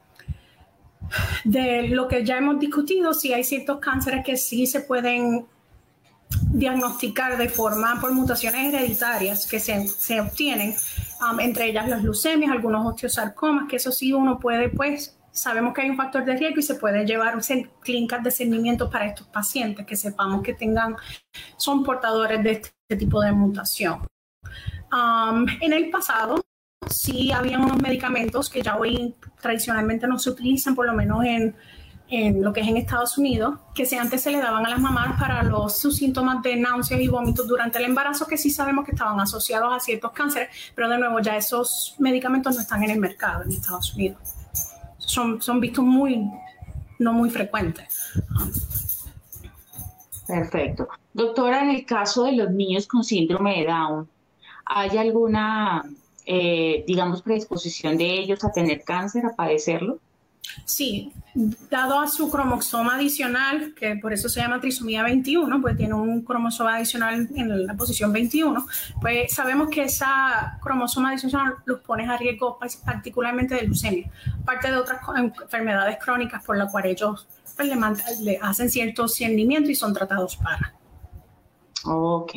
de 1.44 1.88
lo 1.90 2.08
que 2.08 2.26
ya 2.26 2.38
hemos 2.38 2.60
discutido, 2.60 3.14
sí 3.14 3.34
hay 3.34 3.44
ciertos 3.44 3.80
cánceres 3.80 4.26
que 4.26 4.38
sí 4.38 4.68
se 4.68 4.82
pueden 4.82 5.46
diagnosticar 6.52 7.38
de 7.38 7.50
forma 7.50 8.00
por 8.02 8.12
mutaciones 8.12 8.74
hereditarias 8.74 9.48
que 9.48 9.60
se, 9.60 9.88
se 9.88 10.20
obtienen 10.20 10.76
Entre 11.40 11.70
ellas 11.70 11.90
las 11.90 12.04
leucemias, 12.04 12.52
algunos 12.52 12.86
osteosarcomas, 12.86 13.68
que 13.68 13.78
eso 13.78 13.92
sí 13.92 14.14
uno 14.14 14.40
puede, 14.40 14.70
pues, 14.70 15.18
sabemos 15.32 15.74
que 15.74 15.82
hay 15.82 15.90
un 15.90 15.98
factor 15.98 16.26
de 16.26 16.36
riesgo 16.36 16.60
y 16.60 16.64
se 16.64 16.76
puede 16.76 17.06
llevar 17.06 17.40
clínicas 17.82 18.24
de 18.24 18.32
seguimiento 18.32 18.90
para 18.90 19.06
estos 19.06 19.28
pacientes, 19.28 19.86
que 19.86 19.96
sepamos 19.96 20.42
que 20.42 20.54
tengan, 20.54 20.96
son 21.58 21.84
portadores 21.84 22.44
de 22.44 22.52
este 22.52 22.96
tipo 22.98 23.22
de 23.22 23.32
mutación. 23.32 24.08
En 25.62 25.74
el 25.74 25.90
pasado, 25.90 26.42
sí 26.90 27.32
había 27.32 27.60
unos 27.60 27.82
medicamentos 27.82 28.50
que 28.50 28.62
ya 28.62 28.78
hoy 28.78 29.16
tradicionalmente 29.42 30.08
no 30.08 30.18
se 30.18 30.30
utilizan, 30.30 30.76
por 30.76 30.86
lo 30.86 30.94
menos 30.94 31.24
en 31.26 31.56
en 32.10 32.42
lo 32.42 32.54
que 32.54 32.62
es 32.62 32.68
en 32.68 32.78
Estados 32.78 33.18
Unidos, 33.18 33.56
que 33.76 33.86
se 33.86 33.98
antes 33.98 34.22
se 34.22 34.32
le 34.32 34.40
daban 34.40 34.66
a 34.66 34.70
las 34.70 34.80
mamás 34.80 35.20
para 35.20 35.44
los 35.44 35.78
sus 35.78 35.98
síntomas 35.98 36.42
de 36.42 36.56
náuseas 36.56 37.02
y 37.02 37.08
vómitos 37.08 37.48
durante 37.48 37.80
el 37.80 37.86
embarazo, 37.86 38.26
que 38.28 38.38
sí 38.38 38.50
sabemos 38.50 38.86
que 38.86 38.92
estaban 38.92 39.20
asociados 39.20 39.74
a 39.74 39.80
ciertos 39.80 40.12
cánceres, 40.12 40.50
pero 40.74 40.90
de 40.90 40.98
nuevo 40.98 41.20
ya 41.20 41.36
esos 41.36 41.96
medicamentos 42.00 42.56
no 42.56 42.62
están 42.62 42.84
en 42.84 42.92
el 42.92 43.00
mercado 43.00 43.44
en 43.44 43.52
Estados 43.52 43.94
Unidos. 43.96 44.22
Son, 44.98 45.42
son 45.42 45.60
vistos 45.60 45.84
muy, 45.84 46.30
no 47.00 47.14
muy 47.14 47.30
frecuentes. 47.30 48.14
Perfecto. 50.28 50.88
Doctora, 51.14 51.64
en 51.64 51.70
el 51.70 51.86
caso 51.86 52.24
de 52.26 52.34
los 52.34 52.52
niños 52.52 52.88
con 52.88 53.04
síndrome 53.04 53.60
de 53.60 53.66
Down, 53.66 54.10
¿hay 54.66 54.98
alguna, 54.98 55.84
eh, 56.26 56.84
digamos, 56.88 57.22
predisposición 57.22 57.98
de 57.98 58.20
ellos 58.20 58.44
a 58.44 58.52
tener 58.52 58.84
cáncer, 58.84 59.26
a 59.26 59.36
padecerlo? 59.36 60.00
Sí, 60.66 61.12
dado 61.70 62.00
a 62.00 62.08
su 62.08 62.30
cromosoma 62.30 62.96
adicional, 62.96 63.74
que 63.76 63.96
por 63.96 64.14
eso 64.14 64.30
se 64.30 64.40
llama 64.40 64.60
trisomía 64.60 65.04
21, 65.04 65.62
pues 65.62 65.78
tiene 65.78 65.94
un 65.94 66.22
cromosoma 66.22 66.76
adicional 66.76 67.28
en 67.36 67.66
la 67.66 67.74
posición 67.76 68.12
21, 68.12 68.66
pues 69.02 69.34
sabemos 69.34 69.70
que 69.70 69.84
esa 69.84 70.58
cromosoma 70.62 71.12
adicional 71.12 71.56
los 71.66 71.80
pone 71.82 72.06
a 72.06 72.18
riesgo 72.18 72.60
particularmente 72.84 73.56
de 73.56 73.64
leucemia, 73.64 74.10
parte 74.46 74.72
de 74.72 74.78
otras 74.78 75.00
enfermedades 75.16 75.98
crónicas 76.04 76.44
por 76.44 76.58
las 76.58 76.72
cuales 76.72 76.94
ellos 76.94 77.28
pues, 77.56 78.20
le, 78.22 78.40
hacen 78.42 78.70
cierto 78.70 79.04
discernimiento 79.04 79.70
y 79.70 79.76
son 79.76 79.94
tratados 79.94 80.38
para. 80.38 80.77
Ok. 81.86 82.34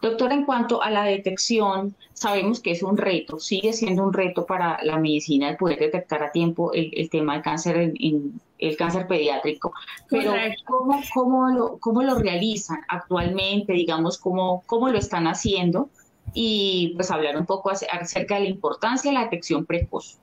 Doctora, 0.00 0.34
en 0.34 0.44
cuanto 0.44 0.82
a 0.82 0.90
la 0.90 1.04
detección, 1.04 1.94
sabemos 2.12 2.60
que 2.60 2.72
es 2.72 2.82
un 2.82 2.96
reto, 2.96 3.38
sigue 3.38 3.72
siendo 3.72 4.04
un 4.04 4.12
reto 4.12 4.44
para 4.46 4.78
la 4.82 4.98
medicina 4.98 5.50
el 5.50 5.56
poder 5.56 5.78
detectar 5.78 6.22
a 6.22 6.30
tiempo 6.30 6.72
el, 6.72 7.08
tema 7.10 7.34
del 7.34 7.42
cáncer 7.42 7.76
en, 7.78 8.40
el 8.58 8.76
cáncer 8.76 9.06
pediátrico. 9.06 9.72
Pero 10.08 10.34
¿cómo, 10.66 11.00
cómo, 11.14 11.48
lo, 11.48 11.78
¿cómo 11.78 12.02
lo 12.02 12.16
realizan 12.16 12.80
actualmente? 12.88 13.72
Digamos, 13.72 14.18
¿cómo, 14.18 14.62
cómo 14.66 14.88
lo 14.88 14.98
están 14.98 15.26
haciendo? 15.26 15.88
Y 16.34 16.92
pues 16.94 17.10
hablar 17.10 17.36
un 17.36 17.46
poco 17.46 17.70
acerca 17.70 18.36
de 18.36 18.42
la 18.42 18.48
importancia 18.48 19.10
de 19.10 19.16
la 19.16 19.24
detección 19.24 19.66
precoz. 19.66 20.18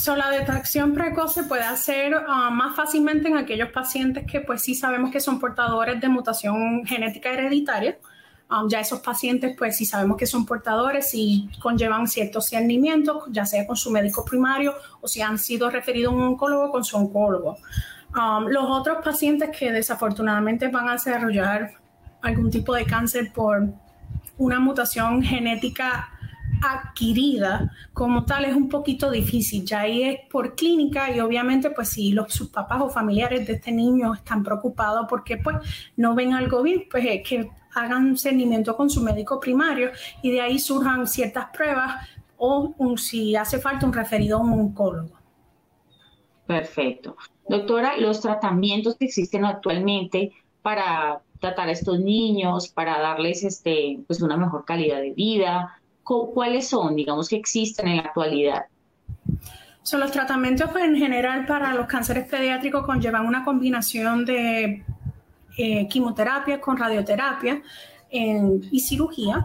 So, 0.00 0.16
la 0.16 0.30
detección 0.30 0.94
precoz 0.94 1.34
se 1.34 1.42
puede 1.42 1.62
hacer 1.62 2.14
ah, 2.26 2.48
más 2.50 2.74
fácilmente 2.74 3.28
en 3.28 3.36
aquellos 3.36 3.68
pacientes 3.68 4.24
que 4.26 4.40
pues 4.40 4.62
sí 4.62 4.74
sabemos 4.74 5.10
que 5.10 5.20
son 5.20 5.38
portadores 5.38 6.00
de 6.00 6.08
mutación 6.08 6.86
genética 6.86 7.30
hereditaria. 7.30 7.98
Um, 8.50 8.66
ya 8.66 8.80
esos 8.80 9.00
pacientes 9.00 9.54
pues 9.58 9.76
sí 9.76 9.84
sabemos 9.84 10.16
que 10.16 10.24
son 10.24 10.46
portadores 10.46 11.10
y 11.12 11.50
conllevan 11.60 12.08
ciertos 12.08 12.48
cernimientos, 12.48 13.24
ya 13.30 13.44
sea 13.44 13.66
con 13.66 13.76
su 13.76 13.90
médico 13.90 14.24
primario 14.24 14.74
o 15.02 15.06
si 15.06 15.20
han 15.20 15.38
sido 15.38 15.68
referidos 15.68 16.14
a 16.14 16.16
un 16.16 16.22
oncólogo 16.22 16.70
con 16.70 16.82
su 16.82 16.96
oncólogo. 16.96 17.58
Um, 18.16 18.46
los 18.48 18.64
otros 18.70 19.04
pacientes 19.04 19.50
que 19.50 19.70
desafortunadamente 19.70 20.68
van 20.68 20.88
a 20.88 20.92
desarrollar 20.92 21.72
algún 22.22 22.50
tipo 22.50 22.74
de 22.74 22.86
cáncer 22.86 23.34
por 23.34 23.68
una 24.38 24.60
mutación 24.60 25.22
genética 25.22 26.09
adquirida 26.62 27.72
como 27.92 28.24
tal 28.24 28.44
es 28.44 28.54
un 28.54 28.68
poquito 28.68 29.10
difícil. 29.10 29.64
Ya 29.64 29.80
ahí 29.80 30.02
es 30.04 30.18
por 30.30 30.54
clínica 30.54 31.14
y 31.14 31.20
obviamente 31.20 31.70
pues 31.70 31.88
si 31.88 32.12
los, 32.12 32.32
sus 32.32 32.48
papás 32.48 32.80
o 32.82 32.88
familiares 32.88 33.46
de 33.46 33.54
este 33.54 33.72
niño 33.72 34.14
están 34.14 34.42
preocupados 34.42 35.06
porque 35.08 35.36
pues 35.36 35.56
no 35.96 36.14
ven 36.14 36.34
algo 36.34 36.62
bien, 36.62 36.84
pues 36.90 37.04
es 37.06 37.28
que 37.28 37.50
hagan 37.74 38.16
seguimiento 38.16 38.76
con 38.76 38.90
su 38.90 39.02
médico 39.02 39.38
primario 39.38 39.90
y 40.22 40.30
de 40.32 40.40
ahí 40.40 40.58
surjan 40.58 41.06
ciertas 41.06 41.46
pruebas 41.56 42.08
o 42.36 42.74
si 42.96 43.36
hace 43.36 43.58
falta 43.58 43.86
un 43.86 43.92
referido 43.92 44.38
a 44.38 44.40
un 44.40 44.52
oncólogo. 44.52 45.20
Perfecto. 46.46 47.16
Doctora, 47.48 47.96
los 47.96 48.20
tratamientos 48.20 48.96
que 48.96 49.04
existen 49.04 49.44
actualmente 49.44 50.32
para 50.62 51.22
tratar 51.38 51.68
a 51.68 51.72
estos 51.72 52.00
niños, 52.00 52.68
para 52.68 52.98
darles 53.00 53.44
este, 53.44 54.00
pues 54.06 54.20
una 54.20 54.36
mejor 54.36 54.64
calidad 54.64 55.00
de 55.00 55.12
vida, 55.12 55.79
¿cuáles 56.02 56.68
son, 56.68 56.96
digamos, 56.96 57.28
que 57.28 57.36
existen 57.36 57.88
en 57.88 57.96
la 57.98 58.02
actualidad? 58.04 58.64
Son 59.82 60.00
los 60.00 60.10
tratamientos 60.12 60.70
pues, 60.70 60.84
en 60.84 60.96
general 60.96 61.46
para 61.46 61.74
los 61.74 61.86
cánceres 61.86 62.28
pediátricos 62.28 62.84
conllevan 62.84 63.26
una 63.26 63.44
combinación 63.44 64.24
de 64.24 64.84
eh, 65.56 65.88
quimioterapia 65.88 66.60
con 66.60 66.76
radioterapia 66.76 67.62
y 68.10 68.80
cirugía. 68.80 69.44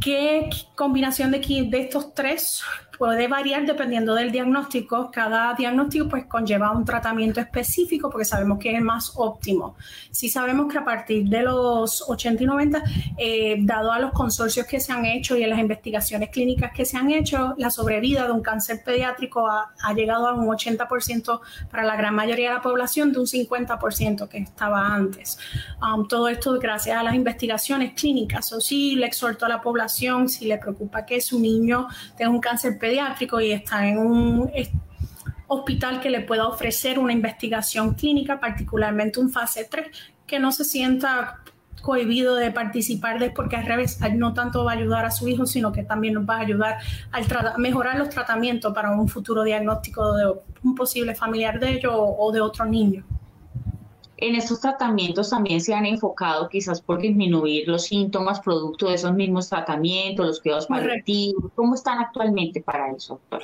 ¿Qué 0.00 0.50
combinación 0.74 1.30
de, 1.30 1.38
de 1.38 1.80
estos 1.80 2.12
tres 2.14 2.62
puede 2.98 3.28
variar 3.28 3.66
dependiendo 3.66 4.14
del 4.14 4.30
diagnóstico. 4.30 5.10
Cada 5.10 5.54
diagnóstico 5.54 6.08
pues 6.08 6.26
conlleva 6.26 6.72
un 6.72 6.84
tratamiento 6.84 7.40
específico 7.40 8.10
porque 8.10 8.24
sabemos 8.24 8.58
que 8.58 8.70
es 8.70 8.78
el 8.78 8.84
más 8.84 9.12
óptimo. 9.16 9.76
Sí 10.10 10.28
sabemos 10.28 10.72
que 10.72 10.78
a 10.78 10.84
partir 10.84 11.28
de 11.28 11.42
los 11.42 12.08
80 12.08 12.42
y 12.42 12.46
90, 12.46 12.82
eh, 13.18 13.56
dado 13.60 13.92
a 13.92 13.98
los 13.98 14.12
consorcios 14.12 14.66
que 14.66 14.80
se 14.80 14.92
han 14.92 15.04
hecho 15.04 15.36
y 15.36 15.42
en 15.42 15.50
las 15.50 15.58
investigaciones 15.58 16.30
clínicas 16.30 16.72
que 16.72 16.84
se 16.84 16.96
han 16.96 17.10
hecho, 17.10 17.54
la 17.56 17.70
sobrevida 17.70 18.26
de 18.26 18.32
un 18.32 18.42
cáncer 18.42 18.82
pediátrico 18.84 19.46
ha, 19.48 19.72
llegado 19.94 20.26
a 20.26 20.34
un 20.34 20.46
80% 20.46 21.40
para 21.70 21.84
la 21.84 21.94
gran 21.96 22.14
mayoría 22.14 22.48
de 22.48 22.54
la 22.56 22.62
población 22.62 23.12
de 23.12 23.20
un 23.20 23.26
50% 23.26 24.28
que 24.28 24.38
estaba 24.38 24.88
antes. 24.88 25.38
Um, 25.80 26.08
todo 26.08 26.28
esto 26.28 26.58
gracias 26.58 26.96
a 26.96 27.02
las 27.02 27.14
investigaciones 27.14 27.92
clínicas. 27.94 28.52
O 28.52 28.60
sí 28.60 28.96
le 28.96 29.06
exhorto 29.06 29.46
a 29.46 29.48
la 29.48 29.60
población, 29.60 30.28
si 30.28 30.46
le 30.46 30.58
preocupa 30.58 31.06
que 31.06 31.20
su 31.20 31.38
niño 31.38 31.86
tenga 32.16 32.30
un 32.30 32.40
cáncer 32.40 32.76
pediátrico 32.78 32.83
y 33.40 33.52
está 33.52 33.86
en 33.86 33.98
un 33.98 34.50
hospital 35.46 36.00
que 36.00 36.10
le 36.10 36.20
pueda 36.20 36.46
ofrecer 36.46 36.98
una 36.98 37.12
investigación 37.12 37.94
clínica, 37.94 38.40
particularmente 38.40 39.20
un 39.20 39.30
fase 39.30 39.66
3, 39.70 39.88
que 40.26 40.38
no 40.38 40.52
se 40.52 40.64
sienta 40.64 41.40
cohibido 41.82 42.34
de 42.34 42.50
participar 42.50 43.18
de 43.18 43.30
porque 43.30 43.56
al 43.56 43.66
revés 43.66 43.98
no 44.14 44.32
tanto 44.32 44.64
va 44.64 44.72
a 44.72 44.74
ayudar 44.74 45.04
a 45.04 45.10
su 45.10 45.28
hijo 45.28 45.44
sino 45.44 45.70
que 45.70 45.82
también 45.82 46.14
nos 46.14 46.26
va 46.26 46.36
a 46.36 46.40
ayudar 46.40 46.78
a 47.12 47.58
mejorar 47.58 47.98
los 47.98 48.08
tratamientos 48.08 48.72
para 48.72 48.90
un 48.90 49.06
futuro 49.06 49.42
diagnóstico 49.42 50.14
de 50.14 50.32
un 50.62 50.74
posible 50.74 51.14
familiar 51.14 51.60
de 51.60 51.72
ellos 51.72 51.92
o 51.94 52.32
de 52.32 52.40
otro 52.40 52.64
niño. 52.64 53.04
En 54.16 54.36
estos 54.36 54.60
tratamientos 54.60 55.30
también 55.30 55.60
se 55.60 55.74
han 55.74 55.86
enfocado 55.86 56.48
quizás 56.48 56.80
por 56.80 57.00
disminuir 57.00 57.66
los 57.68 57.84
síntomas 57.84 58.40
producto 58.40 58.88
de 58.88 58.94
esos 58.94 59.12
mismos 59.12 59.48
tratamientos, 59.48 60.26
los 60.26 60.40
cuidados 60.40 60.66
paliativos. 60.66 61.50
¿Cómo 61.54 61.74
están 61.74 61.98
actualmente 61.98 62.60
para 62.60 62.92
eso, 62.92 63.20
doctor? 63.30 63.42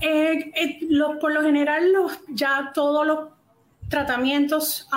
Eh, 0.00 0.52
eh, 0.54 0.80
por 1.20 1.32
lo 1.32 1.42
general, 1.42 1.92
los, 1.92 2.12
ya 2.28 2.72
todos 2.74 3.06
los 3.06 3.35
tratamientos, 3.88 4.88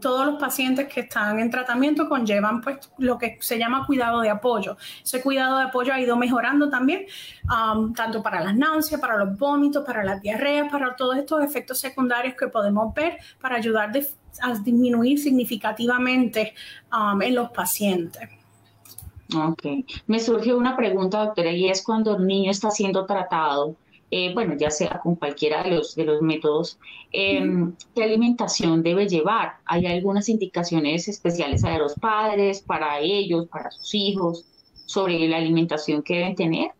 todos 0.00 0.26
los 0.26 0.40
pacientes 0.40 0.88
que 0.88 1.00
están 1.00 1.38
en 1.40 1.50
tratamiento 1.50 2.08
conllevan 2.08 2.60
pues 2.60 2.90
lo 2.98 3.18
que 3.18 3.36
se 3.40 3.58
llama 3.58 3.86
cuidado 3.86 4.20
de 4.20 4.30
apoyo. 4.30 4.76
Ese 5.04 5.20
cuidado 5.20 5.58
de 5.58 5.64
apoyo 5.64 5.92
ha 5.92 6.00
ido 6.00 6.16
mejorando 6.16 6.70
también, 6.70 7.06
tanto 7.94 8.22
para 8.22 8.40
las 8.40 8.56
náuseas, 8.56 9.00
para 9.00 9.16
los 9.16 9.38
vómitos, 9.38 9.84
para 9.84 10.02
las 10.04 10.22
diarreas, 10.22 10.70
para 10.70 10.96
todos 10.96 11.16
estos 11.16 11.44
efectos 11.44 11.78
secundarios 11.78 12.34
que 12.34 12.48
podemos 12.48 12.94
ver 12.94 13.18
para 13.40 13.56
ayudar 13.56 13.92
a 14.42 14.54
disminuir 14.54 15.18
significativamente 15.18 16.54
en 17.20 17.34
los 17.34 17.50
pacientes. 17.50 18.28
Ok. 19.36 19.64
Me 20.06 20.18
surge 20.18 20.54
una 20.54 20.76
pregunta, 20.76 21.24
doctora, 21.24 21.52
y 21.52 21.68
es 21.68 21.84
cuando 21.84 22.16
el 22.16 22.26
niño 22.26 22.50
está 22.50 22.70
siendo 22.70 23.06
tratado 23.06 23.76
eh, 24.10 24.32
bueno, 24.34 24.54
ya 24.56 24.70
sea 24.70 25.00
con 25.02 25.14
cualquiera 25.14 25.62
de 25.62 25.70
los, 25.70 25.94
de 25.94 26.04
los 26.04 26.20
métodos, 26.20 26.78
em, 27.12 27.74
¿qué 27.94 28.02
alimentación 28.02 28.82
debe 28.82 29.06
llevar? 29.06 29.58
¿Hay 29.64 29.86
algunas 29.86 30.28
indicaciones 30.28 31.06
especiales 31.06 31.62
a 31.62 31.78
los 31.78 31.94
padres, 31.94 32.60
para 32.60 32.98
ellos, 32.98 33.46
para 33.48 33.70
sus 33.70 33.94
hijos, 33.94 34.46
sobre 34.86 35.28
la 35.28 35.36
alimentación 35.36 36.02
que 36.02 36.14
deben 36.14 36.34
tener? 36.34 36.70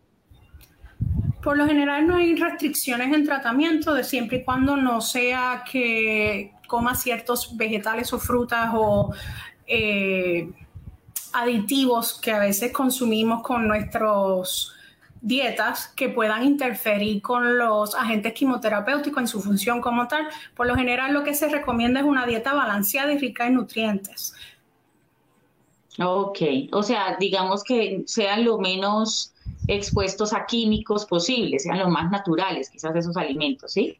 Por 1.41 1.57
lo 1.57 1.65
general 1.65 2.05
no 2.05 2.17
hay 2.17 2.35
restricciones 2.35 3.13
en 3.13 3.25
tratamiento, 3.25 3.93
de 3.93 4.03
siempre 4.03 4.39
y 4.39 4.43
cuando 4.43 4.75
no 4.75 4.99
sea 4.99 5.63
que 5.71 6.51
coma 6.67 6.95
ciertos 6.95 7.55
vegetales 7.55 8.11
o 8.13 8.19
frutas 8.19 8.71
o 8.73 9.13
eh, 9.65 10.49
aditivos 11.33 12.19
que 12.21 12.31
a 12.31 12.39
veces 12.39 12.73
consumimos 12.73 13.41
con 13.41 13.67
nuestros 13.67 14.75
dietas 15.21 15.87
que 15.95 16.09
puedan 16.09 16.43
interferir 16.43 17.21
con 17.21 17.57
los 17.57 17.95
agentes 17.95 18.33
quimioterapéuticos 18.33 19.21
en 19.21 19.27
su 19.27 19.41
función 19.41 19.79
como 19.79 20.07
tal. 20.07 20.27
Por 20.55 20.67
lo 20.67 20.75
general 20.75 21.13
lo 21.13 21.23
que 21.23 21.33
se 21.33 21.47
recomienda 21.47 21.99
es 21.99 22.05
una 22.05 22.25
dieta 22.25 22.53
balanceada 22.53 23.13
y 23.13 23.17
rica 23.17 23.47
en 23.47 23.55
nutrientes. 23.55 24.33
Ok, 25.99 26.39
o 26.71 26.83
sea, 26.83 27.17
digamos 27.19 27.63
que 27.63 28.03
sean 28.05 28.45
lo 28.45 28.57
menos 28.57 29.33
expuestos 29.67 30.33
a 30.33 30.45
químicos 30.45 31.05
posibles, 31.05 31.63
sean 31.63 31.79
lo 31.79 31.89
más 31.89 32.09
naturales 32.09 32.69
quizás 32.69 32.95
esos 32.95 33.15
alimentos, 33.17 33.73
¿sí? 33.73 33.97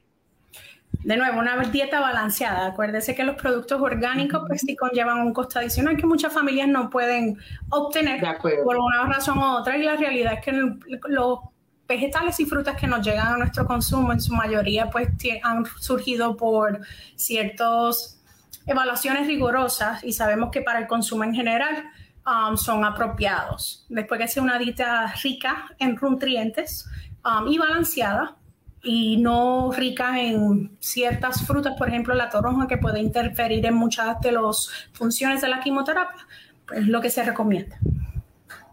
De 1.03 1.17
nuevo, 1.17 1.39
una 1.39 1.57
dieta 1.63 1.99
balanceada. 1.99 2.67
Acuérdese 2.67 3.15
que 3.15 3.23
los 3.23 3.35
productos 3.35 3.81
orgánicos 3.81 4.43
pues 4.47 4.61
sí 4.61 4.75
conllevan 4.75 5.19
un 5.19 5.33
costo 5.33 5.59
adicional 5.59 5.97
que 5.97 6.05
muchas 6.05 6.31
familias 6.31 6.67
no 6.67 6.89
pueden 6.89 7.37
obtener 7.69 8.21
por 8.63 8.77
una 8.77 9.05
razón 9.05 9.39
u 9.39 9.43
otra 9.43 9.77
y 9.77 9.83
la 9.83 9.95
realidad 9.95 10.33
es 10.33 10.45
que 10.45 10.51
los 10.51 11.39
vegetales 11.87 12.39
y 12.39 12.45
frutas 12.45 12.77
que 12.79 12.87
nos 12.87 13.05
llegan 13.05 13.33
a 13.33 13.37
nuestro 13.37 13.65
consumo 13.65 14.13
en 14.13 14.21
su 14.21 14.33
mayoría 14.33 14.89
pues 14.89 15.09
han 15.43 15.65
surgido 15.79 16.37
por 16.37 16.79
ciertas 17.15 18.21
evaluaciones 18.65 19.27
rigurosas 19.27 20.03
y 20.03 20.13
sabemos 20.13 20.51
que 20.51 20.61
para 20.61 20.79
el 20.79 20.87
consumo 20.87 21.23
en 21.23 21.33
general 21.33 21.83
um, 22.25 22.55
son 22.55 22.85
apropiados. 22.85 23.85
Después 23.89 24.21
que 24.21 24.27
sea 24.27 24.43
una 24.43 24.57
dieta 24.57 25.13
rica 25.23 25.75
en 25.79 25.97
nutrientes 25.99 26.85
um, 27.25 27.47
y 27.47 27.57
balanceada, 27.57 28.37
y 28.83 29.17
no 29.17 29.71
rica 29.71 30.19
en 30.21 30.75
ciertas 30.79 31.45
frutas, 31.45 31.75
por 31.77 31.89
ejemplo 31.89 32.13
la 32.15 32.29
toronja 32.29 32.67
que 32.67 32.77
puede 32.77 32.99
interferir 32.99 33.65
en 33.65 33.75
muchas 33.75 34.19
de 34.21 34.31
las 34.31 34.69
funciones 34.93 35.41
de 35.41 35.49
la 35.49 35.59
quimioterapia, 35.59 36.25
pues 36.65 36.81
es 36.81 36.87
lo 36.87 37.01
que 37.01 37.09
se 37.09 37.23
recomienda. 37.23 37.77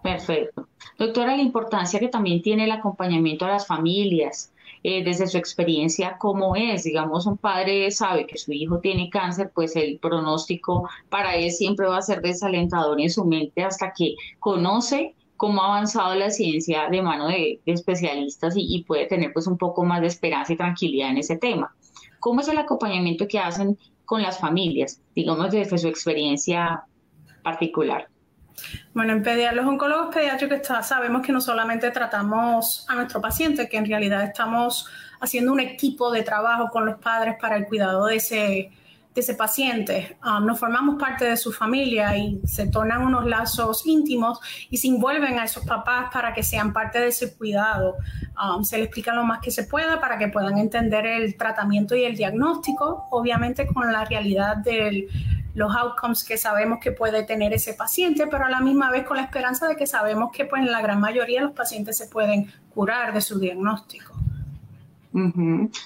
Perfecto. 0.02 0.68
Doctora, 0.98 1.36
la 1.36 1.42
importancia 1.42 2.00
que 2.00 2.08
también 2.08 2.40
tiene 2.42 2.64
el 2.64 2.70
acompañamiento 2.70 3.44
a 3.44 3.50
las 3.50 3.66
familias, 3.66 4.52
eh, 4.84 5.02
desde 5.02 5.26
su 5.26 5.36
experiencia, 5.36 6.16
¿cómo 6.18 6.54
es? 6.54 6.84
Digamos, 6.84 7.26
un 7.26 7.36
padre 7.36 7.90
sabe 7.90 8.26
que 8.26 8.38
su 8.38 8.52
hijo 8.52 8.78
tiene 8.78 9.10
cáncer, 9.10 9.50
pues 9.52 9.74
el 9.74 9.98
pronóstico 9.98 10.88
para 11.08 11.34
él 11.34 11.50
siempre 11.50 11.88
va 11.88 11.98
a 11.98 12.02
ser 12.02 12.22
desalentador 12.22 13.00
en 13.00 13.10
su 13.10 13.24
mente 13.24 13.64
hasta 13.64 13.92
que 13.92 14.14
conoce 14.38 15.14
cómo 15.38 15.62
ha 15.62 15.66
avanzado 15.68 16.14
la 16.16 16.30
ciencia 16.30 16.88
de 16.90 17.00
mano 17.00 17.28
de, 17.28 17.60
especialistas 17.64 18.54
y, 18.56 18.84
puede 18.84 19.06
tener 19.06 19.32
pues 19.32 19.46
un 19.46 19.56
poco 19.56 19.84
más 19.84 20.02
de 20.02 20.08
esperanza 20.08 20.52
y 20.52 20.56
tranquilidad 20.56 21.10
en 21.10 21.18
ese 21.18 21.38
tema. 21.38 21.74
¿Cómo 22.18 22.40
es 22.40 22.48
el 22.48 22.58
acompañamiento 22.58 23.26
que 23.26 23.38
hacen 23.38 23.78
con 24.04 24.20
las 24.20 24.38
familias, 24.38 25.00
digamos 25.14 25.52
desde 25.52 25.78
su 25.78 25.86
experiencia 25.86 26.82
particular? 27.42 28.08
Bueno, 28.92 29.12
en 29.12 29.56
los 29.56 29.66
oncólogos 29.66 30.12
pediátricos 30.12 30.66
sabemos 30.82 31.22
que 31.24 31.30
no 31.30 31.40
solamente 31.40 31.88
tratamos 31.92 32.84
a 32.88 32.96
nuestro 32.96 33.20
paciente, 33.20 33.68
que 33.68 33.76
en 33.76 33.86
realidad 33.86 34.24
estamos 34.24 34.88
haciendo 35.20 35.52
un 35.52 35.60
equipo 35.60 36.10
de 36.10 36.24
trabajo 36.24 36.68
con 36.70 36.84
los 36.84 36.98
padres 36.98 37.36
para 37.40 37.56
el 37.56 37.66
cuidado 37.66 38.06
de 38.06 38.16
ese, 38.16 38.72
ese 39.20 39.34
paciente. 39.34 40.16
Um, 40.24 40.46
nos 40.46 40.58
formamos 40.58 40.96
parte 40.98 41.24
de 41.24 41.36
su 41.36 41.52
familia 41.52 42.16
y 42.16 42.40
se 42.44 42.66
tornan 42.68 43.02
unos 43.02 43.26
lazos 43.26 43.86
íntimos 43.86 44.40
y 44.70 44.76
se 44.76 44.88
envuelven 44.88 45.38
a 45.38 45.44
esos 45.44 45.64
papás 45.64 46.10
para 46.12 46.32
que 46.32 46.42
sean 46.42 46.72
parte 46.72 46.98
de 46.98 47.08
ese 47.08 47.36
cuidado. 47.36 47.96
Um, 48.42 48.64
se 48.64 48.78
les 48.78 48.86
explica 48.86 49.14
lo 49.14 49.24
más 49.24 49.40
que 49.40 49.50
se 49.50 49.64
pueda 49.64 50.00
para 50.00 50.18
que 50.18 50.28
puedan 50.28 50.58
entender 50.58 51.06
el 51.06 51.36
tratamiento 51.36 51.96
y 51.96 52.04
el 52.04 52.16
diagnóstico, 52.16 53.06
obviamente 53.10 53.66
con 53.66 53.92
la 53.92 54.04
realidad 54.04 54.56
del 54.56 55.08
los 55.54 55.74
outcomes 55.74 56.22
que 56.22 56.38
sabemos 56.38 56.78
que 56.80 56.92
puede 56.92 57.24
tener 57.24 57.52
ese 57.52 57.74
paciente, 57.74 58.28
pero 58.28 58.46
a 58.46 58.48
la 58.48 58.60
misma 58.60 58.90
vez 58.90 59.04
con 59.04 59.16
la 59.16 59.24
esperanza 59.24 59.66
de 59.66 59.74
que 59.74 59.88
sabemos 59.88 60.30
que 60.32 60.44
pues, 60.44 60.62
en 60.62 60.70
la 60.70 60.80
gran 60.80 61.00
mayoría 61.00 61.42
los 61.42 61.52
pacientes 61.52 61.98
se 61.98 62.06
pueden 62.06 62.52
curar 62.72 63.12
de 63.12 63.20
su 63.20 63.40
diagnóstico. 63.40 64.14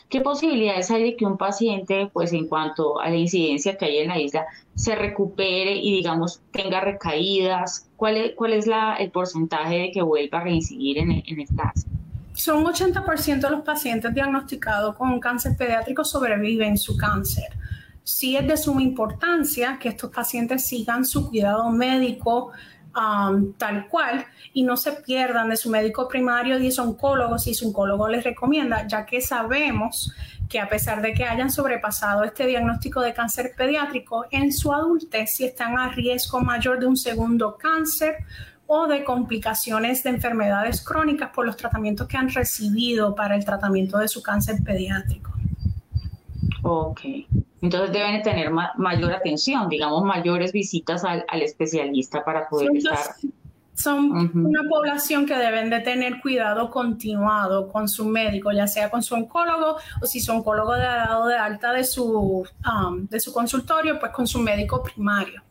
¿Qué 0.08 0.20
posibilidades 0.20 0.90
hay 0.90 1.04
de 1.04 1.16
que 1.16 1.24
un 1.24 1.38
paciente, 1.38 2.10
pues 2.12 2.32
en 2.32 2.48
cuanto 2.48 3.00
a 3.00 3.08
la 3.08 3.16
incidencia 3.16 3.76
que 3.76 3.84
hay 3.84 3.98
en 3.98 4.08
la 4.08 4.18
isla, 4.18 4.46
se 4.74 4.94
recupere 4.94 5.76
y 5.76 5.92
digamos 5.96 6.40
tenga 6.50 6.80
recaídas? 6.80 7.88
¿Cuál 7.96 8.16
es, 8.16 8.34
cuál 8.34 8.52
es 8.52 8.66
la, 8.66 8.96
el 8.96 9.10
porcentaje 9.10 9.78
de 9.78 9.90
que 9.92 10.02
vuelva 10.02 10.38
a 10.38 10.44
reincidir 10.44 10.98
en, 10.98 11.10
en 11.12 11.46
caso? 11.56 11.86
Son 12.34 12.64
80% 12.64 13.40
de 13.40 13.50
los 13.50 13.62
pacientes 13.62 14.12
diagnosticados 14.14 14.96
con 14.96 15.20
cáncer 15.20 15.56
pediátrico 15.56 16.04
sobreviven 16.04 16.76
su 16.76 16.96
cáncer 16.96 17.56
sí 18.04 18.36
es 18.36 18.46
de 18.46 18.56
suma 18.56 18.82
importancia 18.82 19.78
que 19.80 19.88
estos 19.90 20.10
pacientes 20.10 20.66
sigan 20.66 21.04
su 21.04 21.28
cuidado 21.28 21.70
médico 21.70 22.50
um, 22.96 23.52
tal 23.54 23.88
cual 23.88 24.24
y 24.52 24.62
no 24.62 24.76
se 24.76 24.92
pierdan 24.92 25.48
de 25.48 25.56
su 25.56 25.70
médico 25.70 26.08
primario 26.08 26.58
y 26.58 26.70
su 26.70 26.82
oncólogo 26.82 27.38
si 27.38 27.54
su 27.54 27.68
oncólogo 27.68 28.08
les 28.08 28.24
recomienda, 28.24 28.86
ya 28.86 29.06
que 29.06 29.20
sabemos 29.20 30.12
que 30.48 30.60
a 30.60 30.68
pesar 30.68 31.00
de 31.00 31.14
que 31.14 31.24
hayan 31.24 31.50
sobrepasado 31.50 32.24
este 32.24 32.46
diagnóstico 32.46 33.00
de 33.00 33.14
cáncer 33.14 33.52
pediátrico, 33.56 34.26
en 34.30 34.52
su 34.52 34.72
adultez 34.72 35.36
si 35.36 35.44
están 35.44 35.78
a 35.78 35.88
riesgo 35.88 36.40
mayor 36.40 36.78
de 36.78 36.86
un 36.86 36.96
segundo 36.96 37.56
cáncer 37.56 38.16
o 38.66 38.86
de 38.86 39.04
complicaciones 39.04 40.02
de 40.02 40.10
enfermedades 40.10 40.82
crónicas 40.82 41.30
por 41.34 41.46
los 41.46 41.56
tratamientos 41.56 42.06
que 42.06 42.16
han 42.16 42.28
recibido 42.28 43.14
para 43.14 43.34
el 43.34 43.44
tratamiento 43.44 43.98
de 43.98 44.08
su 44.08 44.22
cáncer 44.22 44.62
pediátrico. 44.62 45.32
Ok. 46.62 47.00
Entonces 47.60 47.92
deben 47.92 48.22
tener 48.22 48.50
mayor 48.50 49.12
atención, 49.12 49.68
digamos, 49.68 50.02
mayores 50.02 50.52
visitas 50.52 51.04
al, 51.04 51.24
especialista 51.42 52.24
para 52.24 52.48
poder 52.48 52.68
son 52.68 52.76
estar. 52.76 53.14
Son 53.74 54.30
una 54.34 54.68
población 54.68 55.26
que 55.26 55.34
deben 55.34 55.70
de 55.70 55.80
tener 55.80 56.20
cuidado 56.20 56.70
continuado 56.70 57.70
con 57.72 57.88
su 57.88 58.04
médico, 58.04 58.52
ya 58.52 58.66
sea 58.66 58.90
con 58.90 59.02
su 59.02 59.14
oncólogo 59.14 59.76
o 60.00 60.06
si 60.06 60.20
su 60.20 60.30
oncólogo 60.32 60.72
ha 60.72 60.78
dado 60.78 61.26
de 61.26 61.36
alta 61.36 61.72
de 61.72 61.82
su, 61.82 62.44
um, 62.66 63.06
de 63.08 63.18
su 63.18 63.32
consultorio, 63.32 63.98
pues 63.98 64.12
con 64.12 64.26
su 64.26 64.40
médico 64.40 64.82
primario. 64.82 65.42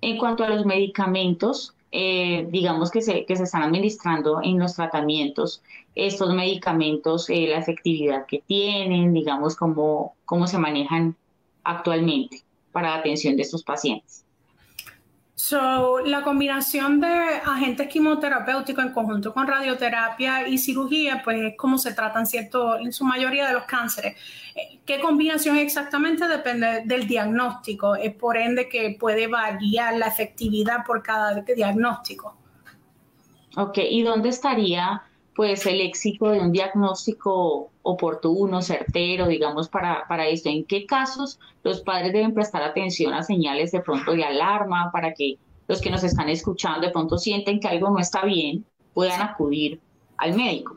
En 0.00 0.16
cuanto 0.16 0.44
a 0.44 0.48
los 0.48 0.64
medicamentos, 0.64 1.74
eh, 1.92 2.46
digamos, 2.50 2.90
que 2.90 3.02
se, 3.02 3.24
que 3.24 3.36
se 3.36 3.44
están 3.44 3.62
administrando 3.62 4.40
en 4.42 4.58
los 4.58 4.74
tratamientos, 4.74 5.62
estos 5.94 6.34
medicamentos, 6.34 7.28
eh, 7.30 7.48
la 7.48 7.58
efectividad 7.58 8.26
que 8.26 8.42
tienen, 8.46 9.12
digamos, 9.12 9.56
cómo, 9.56 10.14
cómo 10.24 10.46
se 10.46 10.58
manejan 10.58 11.16
actualmente 11.64 12.42
para 12.72 12.90
la 12.90 12.96
atención 12.96 13.36
de 13.36 13.42
estos 13.42 13.64
pacientes. 13.64 14.24
So, 15.42 16.00
la 16.00 16.20
combinación 16.20 17.00
de 17.00 17.08
agentes 17.08 17.88
quimioterapéuticos 17.88 18.84
en 18.84 18.92
conjunto 18.92 19.32
con 19.32 19.46
radioterapia 19.46 20.46
y 20.46 20.58
cirugía, 20.58 21.22
pues 21.24 21.40
es 21.40 21.56
como 21.56 21.78
se 21.78 21.94
tratan 21.94 22.26
cierto, 22.26 22.76
en 22.76 22.92
su 22.92 23.06
mayoría 23.06 23.46
de 23.48 23.54
los 23.54 23.64
cánceres. 23.64 24.16
Eh, 24.54 24.80
¿Qué 24.84 25.00
combinación 25.00 25.56
exactamente? 25.56 26.28
Depende 26.28 26.82
del 26.84 27.06
diagnóstico. 27.08 27.96
Es 27.96 28.14
por 28.14 28.36
ende 28.36 28.68
que 28.68 28.98
puede 29.00 29.28
variar 29.28 29.96
la 29.96 30.08
efectividad 30.08 30.84
por 30.84 31.02
cada 31.02 31.40
diagnóstico. 31.40 32.36
Ok, 33.56 33.78
¿y 33.78 34.02
dónde 34.02 34.28
estaría 34.28 35.02
pues 35.40 35.64
el 35.64 35.80
éxito 35.80 36.28
de 36.28 36.38
un 36.38 36.52
diagnóstico 36.52 37.70
oportuno, 37.80 38.60
certero, 38.60 39.26
digamos, 39.26 39.70
para, 39.70 40.06
para 40.06 40.28
esto? 40.28 40.50
¿En 40.50 40.66
qué 40.66 40.84
casos 40.84 41.40
los 41.62 41.80
padres 41.80 42.12
deben 42.12 42.34
prestar 42.34 42.62
atención 42.62 43.14
a 43.14 43.22
señales 43.22 43.72
de 43.72 43.80
pronto 43.80 44.12
de 44.12 44.22
alarma 44.22 44.90
para 44.92 45.14
que 45.14 45.38
los 45.66 45.80
que 45.80 45.88
nos 45.88 46.04
están 46.04 46.28
escuchando 46.28 46.86
de 46.86 46.92
pronto 46.92 47.16
sienten 47.16 47.58
que 47.58 47.68
algo 47.68 47.88
no 47.88 47.98
está 47.98 48.26
bien, 48.26 48.66
puedan 48.92 49.22
acudir 49.22 49.80
al 50.18 50.36
médico? 50.36 50.76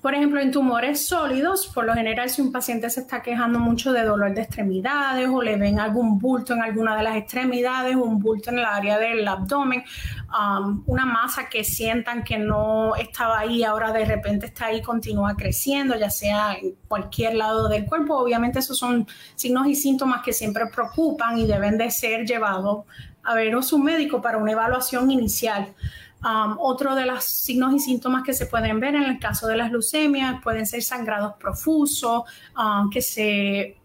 Por 0.00 0.14
ejemplo, 0.14 0.40
en 0.40 0.50
tumores 0.50 1.06
sólidos, 1.06 1.66
por 1.66 1.84
lo 1.84 1.92
general, 1.92 2.30
si 2.30 2.40
un 2.40 2.50
paciente 2.50 2.88
se 2.88 3.00
está 3.00 3.20
quejando 3.20 3.58
mucho 3.58 3.92
de 3.92 4.02
dolor 4.02 4.32
de 4.32 4.42
extremidades 4.42 5.28
o 5.28 5.42
le 5.42 5.56
ven 5.56 5.78
algún 5.78 6.18
bulto 6.18 6.54
en 6.54 6.62
alguna 6.62 6.96
de 6.96 7.02
las 7.02 7.16
extremidades, 7.16 7.96
un 7.96 8.18
bulto 8.18 8.48
en 8.48 8.60
el 8.60 8.64
área 8.64 8.98
del 8.98 9.28
abdomen, 9.28 9.84
um, 10.28 10.82
una 10.86 11.04
masa 11.04 11.50
que 11.50 11.64
sientan 11.64 12.24
que 12.24 12.38
no 12.38 12.96
estaba 12.96 13.40
ahí, 13.40 13.62
ahora 13.62 13.92
de 13.92 14.06
repente 14.06 14.46
está 14.46 14.66
ahí, 14.66 14.80
continúa 14.80 15.36
creciendo, 15.36 15.94
ya 15.96 16.08
sea 16.08 16.54
en 16.54 16.76
cualquier 16.88 17.34
lado 17.34 17.68
del 17.68 17.84
cuerpo, 17.84 18.16
obviamente 18.16 18.60
esos 18.60 18.78
son 18.78 19.06
signos 19.34 19.66
y 19.66 19.74
síntomas 19.74 20.22
que 20.22 20.32
siempre 20.32 20.64
preocupan 20.66 21.36
y 21.36 21.46
deben 21.46 21.76
de 21.76 21.90
ser 21.90 22.24
llevados 22.24 22.86
a 23.22 23.34
ver 23.34 23.54
a 23.54 23.62
su 23.62 23.78
médico 23.78 24.22
para 24.22 24.38
una 24.38 24.52
evaluación 24.52 25.10
inicial. 25.10 25.74
Um, 26.22 26.56
otro 26.58 26.94
de 26.94 27.06
los 27.06 27.24
signos 27.24 27.72
y 27.74 27.78
síntomas 27.78 28.22
que 28.22 28.34
se 28.34 28.44
pueden 28.44 28.78
ver 28.78 28.94
en 28.94 29.04
el 29.04 29.18
caso 29.18 29.46
de 29.46 29.56
las 29.56 29.70
leucemias 29.70 30.42
pueden 30.42 30.66
ser 30.66 30.82
sangrados 30.82 31.34
profusos, 31.40 32.24
um, 32.58 32.90
que 32.90 33.00
se 33.00 33.80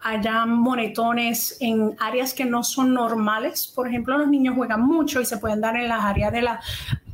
hayan 0.00 0.50
moretones 0.50 1.56
en 1.60 1.96
áreas 2.00 2.34
que 2.34 2.44
no 2.44 2.64
son 2.64 2.94
normales. 2.94 3.70
Por 3.72 3.86
ejemplo, 3.86 4.18
los 4.18 4.28
niños 4.28 4.56
juegan 4.56 4.80
mucho 4.80 5.20
y 5.20 5.24
se 5.24 5.38
pueden 5.38 5.60
dar 5.60 5.76
en 5.76 5.88
las 5.88 6.02
áreas 6.04 6.32
de 6.32 6.42
las 6.42 6.64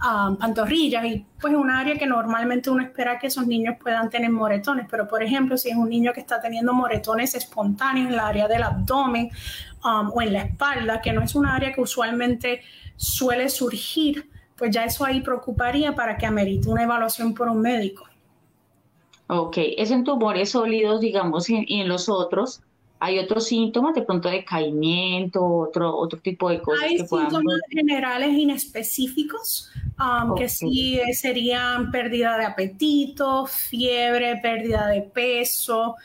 um, 0.02 0.36
pantorrillas 0.36 1.04
y 1.04 1.26
pues 1.38 1.54
un 1.54 1.70
área 1.70 1.96
que 1.98 2.06
normalmente 2.06 2.70
uno 2.70 2.82
espera 2.82 3.18
que 3.18 3.26
esos 3.26 3.46
niños 3.46 3.76
puedan 3.78 4.08
tener 4.08 4.30
moretones. 4.30 4.86
Pero 4.90 5.06
por 5.06 5.22
ejemplo, 5.22 5.58
si 5.58 5.70
es 5.70 5.76
un 5.76 5.90
niño 5.90 6.12
que 6.14 6.20
está 6.20 6.40
teniendo 6.40 6.72
moretones 6.72 7.34
espontáneos 7.34 8.08
en 8.08 8.16
la 8.16 8.28
área 8.28 8.48
del 8.48 8.62
abdomen 8.62 9.30
o 9.82 10.22
en 10.22 10.32
la 10.32 10.40
espalda, 10.40 11.02
que 11.02 11.12
no 11.12 11.22
es 11.22 11.34
un 11.34 11.44
área 11.44 11.70
que 11.70 11.82
usualmente 11.82 12.62
suele 12.96 13.50
surgir, 13.50 14.30
pues 14.56 14.70
ya 14.70 14.84
eso 14.84 15.04
ahí 15.04 15.20
preocuparía 15.20 15.94
para 15.94 16.16
que 16.16 16.26
amerite 16.26 16.68
una 16.68 16.84
evaluación 16.84 17.34
por 17.34 17.48
un 17.48 17.60
médico. 17.60 18.04
Ok, 19.26 19.56
es 19.76 19.90
en 19.90 20.04
tumores 20.04 20.50
sólidos, 20.50 21.00
digamos, 21.00 21.48
y 21.48 21.66
en, 21.68 21.88
los 21.88 22.08
otros. 22.08 22.60
¿Hay 23.00 23.18
otros 23.18 23.46
síntomas, 23.46 23.94
de 23.94 24.02
pronto 24.02 24.28
decaimiento, 24.28 25.44
otro, 25.44 25.96
otro 25.96 26.20
tipo 26.20 26.48
de 26.50 26.60
cosas? 26.60 26.84
Hay 26.84 26.98
síntomas 26.98 27.60
generales 27.70 28.30
inespecíficos, 28.30 29.70
um, 29.98 30.34
que 30.34 30.48
sí 30.48 31.00
serían 31.12 31.90
pérdida 31.90 32.38
de 32.38 32.44
apetito, 32.44 33.46
fiebre, 33.46 34.36
pérdida 34.36 34.86
de 34.88 35.02
peso, 35.02 35.96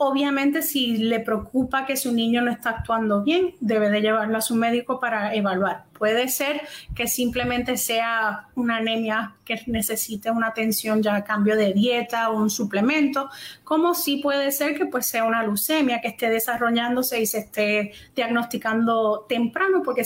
Obviamente, 0.00 0.62
si 0.62 0.96
le 0.96 1.18
preocupa 1.18 1.84
que 1.84 1.96
su 1.96 2.12
niño 2.12 2.40
no 2.40 2.52
está 2.52 2.70
actuando 2.70 3.24
bien, 3.24 3.56
debe 3.58 3.90
de 3.90 4.00
llevarlo 4.00 4.38
a 4.38 4.40
su 4.40 4.54
médico 4.54 5.00
para 5.00 5.34
evaluar. 5.34 5.86
Puede 5.92 6.28
ser 6.28 6.60
que 6.94 7.08
simplemente 7.08 7.76
sea 7.76 8.46
una 8.54 8.76
anemia 8.76 9.34
que 9.44 9.60
necesite 9.66 10.30
una 10.30 10.46
atención 10.46 11.02
ya 11.02 11.16
a 11.16 11.24
cambio 11.24 11.56
de 11.56 11.72
dieta 11.72 12.30
o 12.30 12.36
un 12.36 12.48
suplemento, 12.48 13.28
como 13.64 13.92
sí 13.92 14.18
puede 14.22 14.52
ser 14.52 14.78
que 14.78 14.86
pues 14.86 15.04
sea 15.06 15.24
una 15.24 15.42
leucemia 15.42 16.00
que 16.00 16.08
esté 16.08 16.30
desarrollándose 16.30 17.20
y 17.20 17.26
se 17.26 17.38
esté 17.38 17.92
diagnosticando 18.14 19.26
temprano, 19.28 19.82
porque 19.84 20.04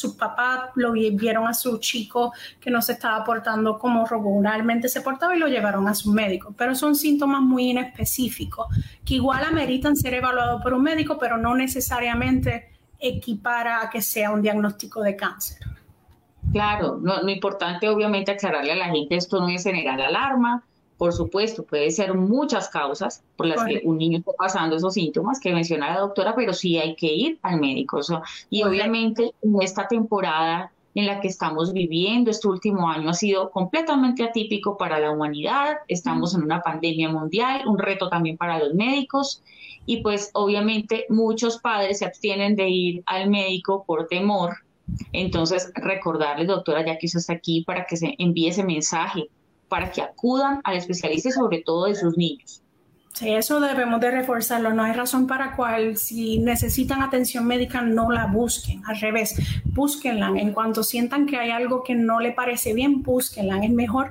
sus 0.00 0.14
papás 0.14 0.70
lo 0.74 0.92
vieron 0.92 1.46
a 1.46 1.54
su 1.54 1.78
chico 1.78 2.32
que 2.60 2.70
no 2.70 2.80
se 2.82 2.92
estaba 2.92 3.22
portando 3.24 3.78
como 3.78 4.06
regularmente 4.06 4.88
se 4.88 5.02
portaba 5.02 5.36
y 5.36 5.38
lo 5.38 5.48
llevaron 5.48 5.86
a 5.88 5.94
su 5.94 6.12
médico. 6.12 6.54
Pero 6.56 6.74
son 6.74 6.94
síntomas 6.94 7.42
muy 7.42 7.70
inespecíficos 7.70 8.66
que 9.04 9.14
igual 9.14 9.44
ameritan 9.44 9.96
ser 9.96 10.14
evaluados 10.14 10.62
por 10.62 10.72
un 10.74 10.82
médico, 10.82 11.18
pero 11.18 11.36
no 11.36 11.54
necesariamente 11.54 12.70
equipara 12.98 13.82
a 13.82 13.90
que 13.90 14.02
sea 14.02 14.30
un 14.30 14.42
diagnóstico 14.42 15.02
de 15.02 15.16
cáncer. 15.16 15.58
Claro, 16.52 16.98
lo 17.00 17.28
importante 17.28 17.88
obviamente 17.88 18.32
aclararle 18.32 18.72
a 18.72 18.76
la 18.76 18.86
gente, 18.86 19.16
esto 19.16 19.40
no 19.40 19.48
es 19.48 19.62
generar 19.62 20.00
alarma, 20.00 20.64
por 21.00 21.14
supuesto, 21.14 21.64
puede 21.64 21.90
ser 21.90 22.12
muchas 22.12 22.68
causas 22.68 23.24
por 23.34 23.46
las 23.46 23.64
que 23.64 23.80
un 23.84 23.96
niño 23.96 24.18
está 24.18 24.32
pasando 24.32 24.76
esos 24.76 24.92
síntomas 24.92 25.40
que 25.40 25.54
menciona 25.54 25.94
la 25.94 26.00
doctora, 26.00 26.34
pero 26.36 26.52
sí 26.52 26.76
hay 26.76 26.94
que 26.94 27.06
ir 27.06 27.38
al 27.40 27.58
médico. 27.58 28.00
y 28.50 28.64
obviamente 28.64 29.32
en 29.40 29.62
esta 29.62 29.88
temporada 29.88 30.70
en 30.94 31.06
la 31.06 31.22
que 31.22 31.28
estamos 31.28 31.72
viviendo, 31.72 32.30
este 32.30 32.48
último 32.48 32.86
año 32.86 33.08
ha 33.08 33.14
sido 33.14 33.50
completamente 33.50 34.24
atípico 34.24 34.76
para 34.76 34.98
la 34.98 35.10
humanidad, 35.10 35.78
estamos 35.88 36.34
en 36.34 36.42
una 36.42 36.60
pandemia 36.60 37.08
mundial, 37.08 37.66
un 37.66 37.78
reto 37.78 38.10
también 38.10 38.36
para 38.36 38.58
los 38.58 38.74
médicos 38.74 39.42
y 39.86 40.02
pues 40.02 40.28
obviamente 40.34 41.06
muchos 41.08 41.60
padres 41.60 42.00
se 42.00 42.04
abstienen 42.04 42.56
de 42.56 42.68
ir 42.68 43.02
al 43.06 43.30
médico 43.30 43.84
por 43.86 44.06
temor. 44.06 44.54
Entonces, 45.14 45.72
recordarles, 45.76 46.46
doctora, 46.46 46.84
ya 46.84 46.98
que 46.98 47.06
usted 47.06 47.20
está 47.20 47.32
aquí, 47.32 47.64
para 47.64 47.86
que 47.86 47.96
se 47.96 48.16
envíe 48.18 48.48
ese 48.48 48.64
mensaje 48.64 49.30
para 49.70 49.90
que 49.90 50.02
acudan 50.02 50.60
al 50.64 50.76
especialista 50.76 51.30
y 51.30 51.32
sobre 51.32 51.62
todo 51.62 51.86
de 51.86 51.94
sus 51.94 52.18
niños. 52.18 52.62
Sí, 53.12 53.28
eso 53.28 53.60
debemos 53.60 54.00
de 54.00 54.10
reforzarlo. 54.10 54.72
No 54.72 54.82
hay 54.82 54.92
razón 54.92 55.26
para 55.26 55.54
cual 55.54 55.96
si 55.96 56.38
necesitan 56.38 57.02
atención 57.02 57.46
médica 57.46 57.82
no 57.82 58.10
la 58.10 58.26
busquen. 58.26 58.82
Al 58.86 58.98
revés, 58.98 59.34
búsquenla. 59.64 60.32
En 60.36 60.52
cuanto 60.52 60.82
sientan 60.82 61.26
que 61.26 61.36
hay 61.36 61.50
algo 61.50 61.82
que 61.82 61.94
no 61.94 62.20
le 62.20 62.32
parece 62.32 62.72
bien, 62.72 63.02
búsquenla. 63.02 63.62
Es 63.62 63.70
mejor 63.70 64.10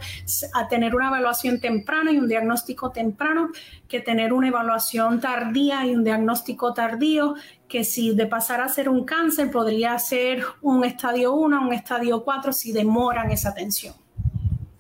a 0.54 0.68
tener 0.68 0.96
una 0.96 1.08
evaluación 1.08 1.60
temprana 1.60 2.12
y 2.12 2.18
un 2.18 2.28
diagnóstico 2.28 2.92
temprano 2.92 3.50
que 3.88 4.00
tener 4.00 4.32
una 4.32 4.50
evaluación 4.50 5.20
tardía 5.20 5.86
y 5.88 5.96
un 5.96 6.04
diagnóstico 6.04 6.74
tardío 6.74 7.34
que 7.68 7.84
si 7.84 8.14
de 8.14 8.28
pasar 8.28 8.62
a 8.62 8.68
ser 8.68 8.90
un 8.90 9.06
cáncer 9.06 9.50
podría 9.50 9.98
ser 9.98 10.44
un 10.62 10.84
estadio 10.84 11.34
1, 11.34 11.62
un 11.62 11.74
estadio 11.74 12.24
4 12.24 12.54
si 12.54 12.74
demoran 12.74 13.32
esa 13.32 13.50
atención. 13.50 13.96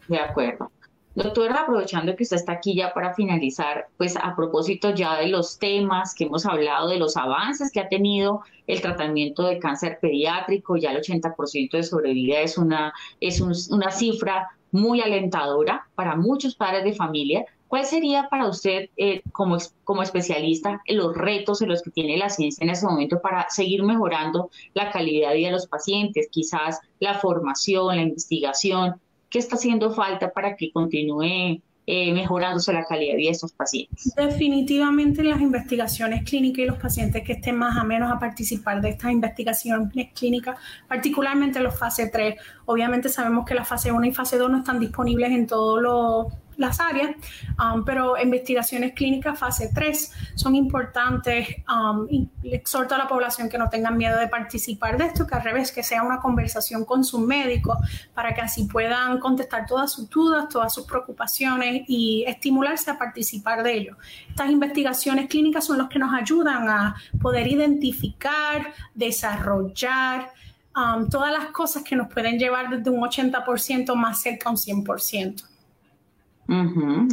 De 0.10 0.17
acuerdo. 0.17 0.72
Doctora, 1.13 1.62
aprovechando 1.62 2.15
que 2.15 2.24
usted 2.24 2.38
está 2.38 2.54
aquí 2.54 2.76
ya 2.76 2.93
para 2.93 3.13
finalizar, 3.13 3.88
pues 3.98 4.15
a 4.17 4.36
propósito 4.36 4.93
ya 4.93 5.17
de 5.17 5.28
los 5.28 5.60
temas 5.60 6.15
que 6.15 6.24
hemos 6.24 6.45
hablado, 6.45 6.89
de 6.89 6.98
los 6.98 7.15
avances 7.15 7.72
que 7.72 7.80
ha 7.80 7.89
tenido 7.89 8.41
el 8.67 8.82
tratamiento 8.82 9.43
de 9.43 9.60
cáncer 9.60 10.00
pediátrico, 10.02 10.78
ya 10.78 10.91
el 10.91 11.02
80% 11.02 11.72
de 11.72 11.84
sobrevida 11.84 12.39
es 12.39 12.58
una, 12.58 12.93
es 13.19 13.39
una 13.41 13.91
cifra 13.91 14.50
muy 14.72 15.02
alentadora 15.02 15.88
para 15.93 16.15
muchos 16.15 16.56
padres 16.56 16.84
de 16.84 16.93
familia. 16.93 17.45
¿Cuál 17.67 17.86
sería 17.86 18.28
para 18.30 18.48
usted, 18.48 18.89
eh, 18.98 19.22
como, 19.32 19.58
como 19.84 20.02
especialista, 20.02 20.82
los 20.88 21.15
retos 21.15 21.62
en 21.62 21.69
los 21.69 21.84
que 21.84 21.91
tiene 21.91 22.17
la 22.17 22.30
ciencia 22.30 22.63
en 22.63 22.72
ese 22.72 22.86
momento 22.86 23.22
para 23.22 23.48
seguir 23.50 23.84
mejorando 23.84 24.50
la 24.74 24.89
calidad 24.91 25.30
de 25.30 25.38
vida 25.38 25.48
de 25.50 25.54
los 25.54 25.67
pacientes? 25.67 26.30
Quizás 26.32 26.80
la 27.00 27.15
formación, 27.15 27.95
la 27.95 28.02
investigación, 28.02 29.00
qué 29.29 29.39
está 29.39 29.55
haciendo 29.55 29.91
falta 29.93 30.31
para 30.31 30.55
que 30.55 30.71
continúe 30.71 31.61
eh, 31.91 32.13
mejorándose 32.13 32.71
la 32.71 32.85
calidad 32.85 33.13
de 33.13 33.17
vida 33.17 33.29
de 33.29 33.33
estos 33.33 33.51
pacientes. 33.51 34.13
Definitivamente 34.15 35.23
las 35.23 35.41
investigaciones 35.41 36.23
clínicas 36.23 36.59
y 36.59 36.65
los 36.65 36.77
pacientes 36.77 37.23
que 37.23 37.33
estén 37.33 37.57
más 37.57 37.81
o 37.81 37.83
menos 37.83 38.11
a 38.11 38.19
participar 38.19 38.79
de 38.79 38.89
estas 38.89 39.11
investigaciones 39.11 40.13
clínicas, 40.13 40.59
particularmente 40.87 41.59
los 41.59 41.79
fase 41.79 42.07
3. 42.07 42.35
Obviamente 42.65 43.09
sabemos 43.09 43.43
que 43.43 43.55
la 43.55 43.65
fase 43.65 43.91
1 43.91 44.05
y 44.05 44.11
fase 44.13 44.37
2 44.37 44.51
no 44.51 44.57
están 44.59 44.79
disponibles 44.79 45.31
en 45.31 45.47
todos 45.47 45.81
los 45.81 46.27
las 46.60 46.80
áreas, 46.80 47.12
um, 47.58 47.84
pero 47.84 48.22
investigaciones 48.22 48.93
clínicas 48.93 49.39
fase 49.39 49.72
3 49.74 50.12
son 50.36 50.56
importantes. 50.56 51.48
Um, 51.67 52.06
y 52.10 52.30
exhorto 52.43 52.95
a 52.95 52.98
la 52.98 53.08
población 53.08 53.50
que 53.50 53.58
no 53.58 53.69
tengan 53.69 53.98
miedo 53.98 54.19
de 54.19 54.28
participar 54.28 54.98
de 54.98 55.06
esto, 55.06 55.26
que 55.26 55.36
al 55.36 55.43
revés, 55.43 55.72
que 55.72 55.84
sea 55.84 56.04
una 56.04 56.19
conversación 56.19 56.84
con 56.86 57.04
su 57.04 57.19
médico 57.19 57.78
para 58.13 58.34
que 58.34 58.41
así 58.41 58.65
puedan 58.65 59.19
contestar 59.19 59.65
todas 59.65 59.91
sus 59.91 60.10
dudas, 60.10 60.50
todas 60.50 60.74
sus 60.74 60.86
preocupaciones 60.86 61.84
y 61.88 62.26
estimularse 62.28 62.91
a 62.91 62.98
participar 62.98 63.63
de 63.63 63.74
ello. 63.74 63.98
Estas 64.30 64.50
investigaciones 64.50 65.28
clínicas 65.28 65.65
son 65.65 65.78
las 65.78 65.88
que 65.88 65.98
nos 65.98 66.13
ayudan 66.13 66.67
a 66.67 66.95
poder 67.22 67.48
identificar, 67.48 68.74
desarrollar, 68.93 70.32
um, 70.76 71.08
todas 71.08 71.32
las 71.32 71.52
cosas 71.52 71.84
que 71.84 71.95
nos 71.95 72.10
pueden 72.10 72.38
llevar 72.38 72.69
desde 72.69 72.89
un 72.89 73.02
80% 73.02 73.95
más 73.95 74.22
cerca 74.22 74.50
a 74.50 74.52
un 74.52 74.58
100% 74.58 75.48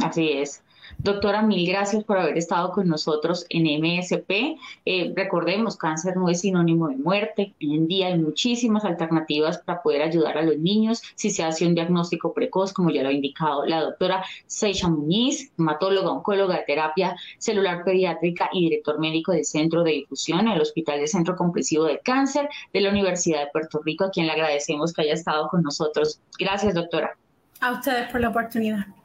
así 0.03 0.31
es. 0.33 0.63
Doctora, 0.99 1.43
mil 1.43 1.67
gracias 1.67 2.03
por 2.03 2.17
haber 2.17 2.37
estado 2.37 2.71
con 2.71 2.87
nosotros 2.87 3.45
en 3.49 3.65
MSP. 3.65 4.57
Eh, 4.85 5.13
recordemos, 5.15 5.77
cáncer 5.77 6.17
no 6.17 6.29
es 6.29 6.41
sinónimo 6.41 6.87
de 6.87 6.95
muerte. 6.95 7.53
Hoy 7.61 7.75
en 7.75 7.87
día 7.87 8.07
hay 8.07 8.17
muchísimas 8.17 8.83
alternativas 8.83 9.59
para 9.59 9.81
poder 9.83 10.01
ayudar 10.01 10.37
a 10.37 10.41
los 10.41 10.57
niños 10.57 11.03
si 11.15 11.29
se 11.29 11.43
hace 11.43 11.67
un 11.67 11.75
diagnóstico 11.75 12.33
precoz, 12.33 12.73
como 12.73 12.89
ya 12.89 13.03
lo 13.03 13.09
ha 13.09 13.13
indicado 13.13 13.65
la 13.65 13.81
doctora 13.81 14.23
Seicha 14.47 14.87
Muñiz, 14.87 15.51
hematóloga, 15.57 16.11
oncóloga 16.11 16.57
de 16.57 16.63
terapia 16.63 17.15
celular 17.37 17.83
pediátrica 17.83 18.49
y 18.51 18.63
director 18.63 18.99
médico 18.99 19.33
del 19.33 19.45
Centro 19.45 19.83
de 19.83 19.91
Difusión 19.91 20.41
en 20.41 20.53
el 20.53 20.61
Hospital 20.61 20.99
de 20.99 21.07
Centro 21.07 21.35
Comprensivo 21.35 21.83
de 21.85 21.99
Cáncer 21.99 22.49
de 22.73 22.81
la 22.81 22.89
Universidad 22.89 23.41
de 23.41 23.51
Puerto 23.51 23.81
Rico, 23.83 24.05
a 24.05 24.09
quien 24.09 24.25
le 24.25 24.31
agradecemos 24.31 24.93
que 24.93 25.03
haya 25.03 25.13
estado 25.13 25.47
con 25.49 25.61
nosotros. 25.61 26.19
Gracias, 26.39 26.73
doctora. 26.73 27.15
A 27.59 27.71
ustedes 27.71 28.09
por 28.11 28.21
la 28.21 28.29
oportunidad 28.29 28.96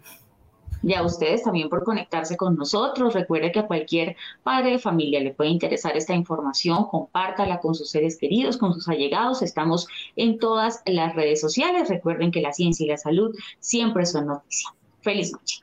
y 0.83 0.95
a 0.95 1.03
ustedes 1.03 1.43
también 1.43 1.69
por 1.69 1.85
conectarse 1.85 2.37
con 2.37 2.57
nosotros. 2.57 3.15
Recuerde 3.15 3.53
que 3.53 3.61
a 3.61 3.67
cualquier 3.67 4.17
padre 4.43 4.73
de 4.73 4.79
familia 4.79 5.21
le 5.21 5.35
puede 5.35 5.51
interesar 5.51 5.97
esta 5.97 6.15
información, 6.15 6.87
compártala 6.87 7.61
con 7.61 7.75
sus 7.75 7.91
seres 7.91 8.17
queridos, 8.17 8.57
con 8.57 8.75
sus 8.75 8.89
allegados. 8.89 9.43
Estamos 9.43 9.87
en 10.17 10.39
todas 10.39 10.83
las 10.87 11.15
redes 11.15 11.41
sociales. 11.41 11.89
Recuerden 11.89 12.31
que 12.31 12.41
la 12.41 12.53
ciencia 12.53 12.85
y 12.85 12.89
la 12.89 12.99
salud 12.99 13.35
siempre 13.61 14.07
son 14.07 14.27
noticia. 14.27 14.71
Feliz 15.01 15.33
noche. 15.33 15.61